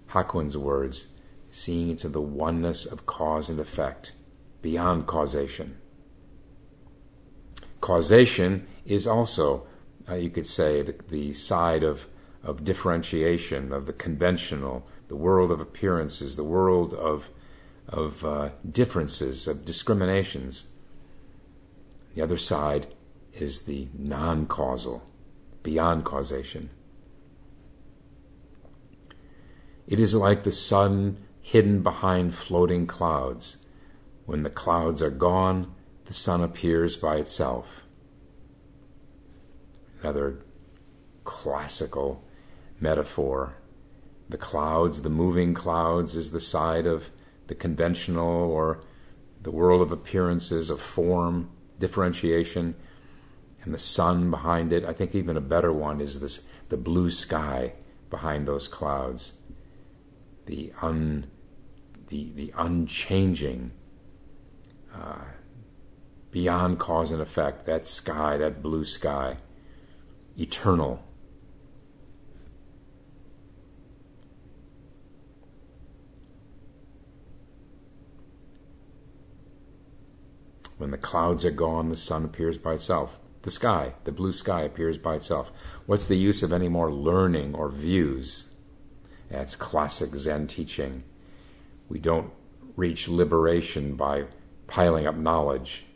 Hakuin's 0.07 0.57
words, 0.57 1.07
seeing 1.51 1.91
into 1.91 2.09
the 2.09 2.19
oneness 2.19 2.85
of 2.85 3.05
cause 3.05 3.47
and 3.47 3.61
effect, 3.61 4.11
beyond 4.61 5.07
causation. 5.07 5.77
Causation 7.79 8.67
is 8.85 9.07
also 9.07 9.65
uh, 10.09 10.15
you 10.15 10.29
could 10.29 10.47
say, 10.47 10.81
the, 10.81 10.95
the 11.09 11.33
side 11.33 11.83
of, 11.83 12.07
of 12.43 12.63
differentiation, 12.63 13.71
of 13.73 13.85
the 13.85 13.93
conventional, 13.93 14.87
the 15.07 15.15
world 15.15 15.51
of 15.51 15.59
appearances, 15.59 16.35
the 16.35 16.43
world 16.43 16.93
of, 16.93 17.29
of 17.87 18.23
uh, 18.23 18.49
differences, 18.69 19.47
of 19.47 19.65
discriminations. 19.65 20.67
The 22.15 22.21
other 22.21 22.37
side 22.37 22.87
is 23.33 23.63
the 23.63 23.87
non 23.97 24.45
causal, 24.45 25.03
beyond 25.63 26.05
causation. 26.05 26.69
It 29.87 29.99
is 29.99 30.15
like 30.15 30.43
the 30.43 30.51
sun 30.51 31.17
hidden 31.41 31.81
behind 31.81 32.35
floating 32.35 32.87
clouds. 32.87 33.57
When 34.25 34.43
the 34.43 34.49
clouds 34.49 35.01
are 35.01 35.11
gone, 35.11 35.73
the 36.05 36.13
sun 36.13 36.41
appears 36.41 36.97
by 36.97 37.17
itself 37.17 37.86
another 40.01 40.39
classical 41.23 42.23
metaphor. 42.79 43.55
The 44.29 44.37
clouds, 44.37 45.01
the 45.01 45.09
moving 45.09 45.53
clouds, 45.53 46.15
is 46.15 46.31
the 46.31 46.39
side 46.39 46.85
of 46.85 47.09
the 47.47 47.55
conventional 47.55 48.51
or 48.51 48.81
the 49.41 49.51
world 49.51 49.81
of 49.81 49.91
appearances, 49.91 50.69
of 50.69 50.81
form, 50.81 51.49
differentiation, 51.79 52.75
and 53.61 53.73
the 53.73 53.79
sun 53.79 54.29
behind 54.29 54.73
it. 54.73 54.83
I 54.83 54.93
think 54.93 55.15
even 55.15 55.37
a 55.37 55.41
better 55.41 55.71
one 55.71 56.01
is 56.01 56.19
this 56.19 56.45
the 56.69 56.77
blue 56.77 57.09
sky 57.09 57.73
behind 58.09 58.47
those 58.47 58.67
clouds. 58.67 59.33
The 60.45 60.73
un 60.81 61.29
the, 62.07 62.31
the 62.35 62.53
unchanging 62.57 63.71
uh, 64.93 65.25
beyond 66.31 66.79
cause 66.79 67.11
and 67.11 67.21
effect, 67.21 67.65
that 67.65 67.85
sky, 67.85 68.37
that 68.37 68.61
blue 68.61 68.85
sky 68.85 69.37
eternal. 70.37 71.03
When 80.77 80.91
the 80.91 80.97
clouds 80.97 81.43
are 81.43 81.51
gone, 81.51 81.89
the 81.89 81.97
sun 81.97 82.23
appears 82.23 82.57
by 82.57 82.73
itself. 82.73 83.19
The 83.41 83.49
sky, 83.49 83.93
the 84.03 84.11
blue 84.11 84.31
sky, 84.31 84.61
appears 84.61 84.97
by 84.97 85.15
itself. 85.15 85.51
What's 85.87 86.07
the 86.07 86.17
use 86.17 86.43
of 86.43 86.53
any 86.53 86.69
more 86.69 86.91
learning 86.91 87.55
or 87.55 87.69
views? 87.69 88.45
That's 89.29 89.55
classic 89.55 90.13
Zen 90.15 90.47
teaching. 90.47 91.03
We 91.89 91.99
don't 91.99 92.31
reach 92.75 93.07
liberation 93.07 93.95
by 93.95 94.25
piling 94.67 95.07
up 95.07 95.15
knowledge. 95.15 95.86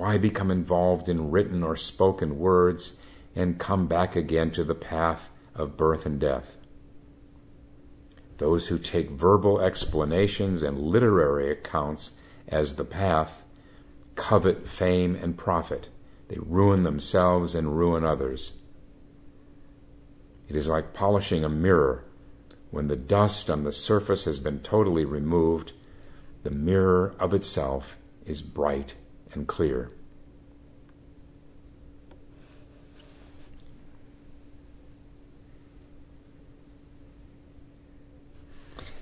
Why 0.00 0.16
become 0.16 0.50
involved 0.50 1.10
in 1.10 1.30
written 1.30 1.62
or 1.62 1.76
spoken 1.76 2.38
words 2.38 2.96
and 3.36 3.58
come 3.58 3.86
back 3.86 4.16
again 4.16 4.50
to 4.52 4.64
the 4.64 4.74
path 4.74 5.28
of 5.54 5.76
birth 5.76 6.06
and 6.06 6.18
death? 6.18 6.56
Those 8.38 8.68
who 8.68 8.78
take 8.78 9.10
verbal 9.10 9.60
explanations 9.60 10.62
and 10.62 10.78
literary 10.78 11.52
accounts 11.52 12.12
as 12.48 12.76
the 12.76 12.84
path 12.86 13.42
covet 14.14 14.66
fame 14.66 15.16
and 15.16 15.36
profit. 15.36 15.90
They 16.28 16.38
ruin 16.38 16.82
themselves 16.82 17.54
and 17.54 17.76
ruin 17.76 18.02
others. 18.02 18.54
It 20.48 20.56
is 20.56 20.66
like 20.66 20.94
polishing 20.94 21.44
a 21.44 21.50
mirror. 21.50 22.06
When 22.70 22.88
the 22.88 22.96
dust 22.96 23.50
on 23.50 23.64
the 23.64 23.72
surface 23.72 24.24
has 24.24 24.40
been 24.40 24.60
totally 24.60 25.04
removed, 25.04 25.72
the 26.42 26.50
mirror 26.50 27.14
of 27.18 27.34
itself 27.34 27.98
is 28.24 28.40
bright 28.40 28.94
and 29.34 29.46
clear. 29.46 29.90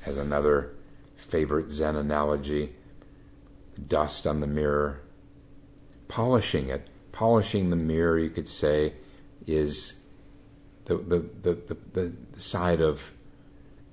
As 0.05 0.17
another 0.17 0.75
favorite 1.17 1.71
Zen 1.71 1.97
analogy, 1.97 2.75
dust 3.87 4.27
on 4.27 4.41
the 4.41 4.47
mirror, 4.47 5.03
polishing 6.09 6.69
it, 6.69 6.89
polishing 7.13 7.71
the 7.71 7.77
mirror, 7.77 8.19
you 8.19 8.31
could 8.31 8.49
say, 8.49 8.95
is 9.47 10.01
the, 10.87 10.97
the, 10.97 11.19
the, 11.43 11.77
the, 11.93 12.13
the 12.33 12.41
side 12.41 12.81
of, 12.81 13.13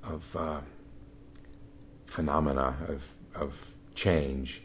of 0.03 0.35
uh, 0.35 0.61
phenomena, 2.05 2.75
of, 2.87 3.03
of 3.35 3.67
change 3.93 4.64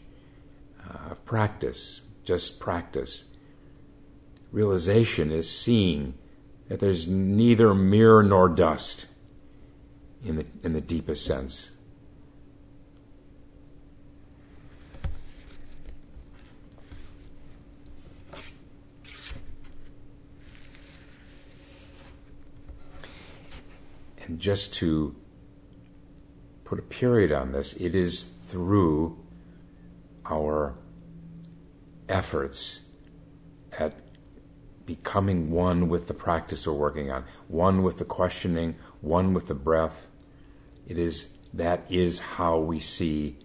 uh, 0.88 1.10
of 1.12 1.24
practice, 1.24 2.02
just 2.24 2.60
practice. 2.60 3.24
Realization 4.52 5.30
is 5.30 5.50
seeing 5.50 6.14
that 6.68 6.80
there's 6.80 7.08
neither 7.08 7.74
mirror 7.74 8.22
nor 8.22 8.48
dust 8.48 9.06
in 10.24 10.36
the, 10.36 10.46
in 10.62 10.72
the 10.72 10.80
deepest 10.80 11.24
sense. 11.24 11.72
And 24.22 24.38
just 24.38 24.72
to 24.74 25.16
put 26.62 26.78
a 26.78 26.82
period 26.82 27.32
on 27.32 27.50
this, 27.50 27.72
it 27.74 27.96
is 27.96 28.34
through 28.46 29.18
our 30.30 30.74
efforts 32.08 32.82
at 33.78 33.94
becoming 34.86 35.50
one 35.50 35.88
with 35.88 36.08
the 36.08 36.14
practice 36.14 36.66
we're 36.66 36.72
working 36.72 37.10
on, 37.10 37.24
one 37.48 37.82
with 37.82 37.98
the 37.98 38.04
questioning, 38.04 38.74
one 39.00 39.34
with 39.34 39.46
the 39.46 39.54
breath. 39.54 40.08
It 40.86 40.98
is 40.98 41.28
that 41.52 41.84
is 41.88 42.20
how 42.20 42.58
we 42.58 42.80
see 42.80 43.36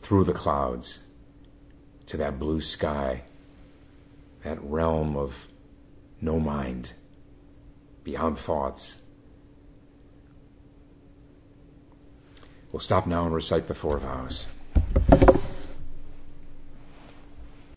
through 0.00 0.24
the 0.24 0.32
clouds 0.32 1.00
to 2.06 2.16
that 2.16 2.38
blue 2.38 2.60
sky, 2.60 3.22
that 4.44 4.62
realm 4.62 5.16
of 5.16 5.46
no 6.20 6.38
mind, 6.38 6.92
beyond 8.04 8.38
thoughts. 8.38 8.98
We'll 12.72 12.80
stop 12.80 13.06
now 13.06 13.24
and 13.24 13.34
recite 13.34 13.68
the 13.68 13.74
four 13.74 13.98
vows. 13.98 14.46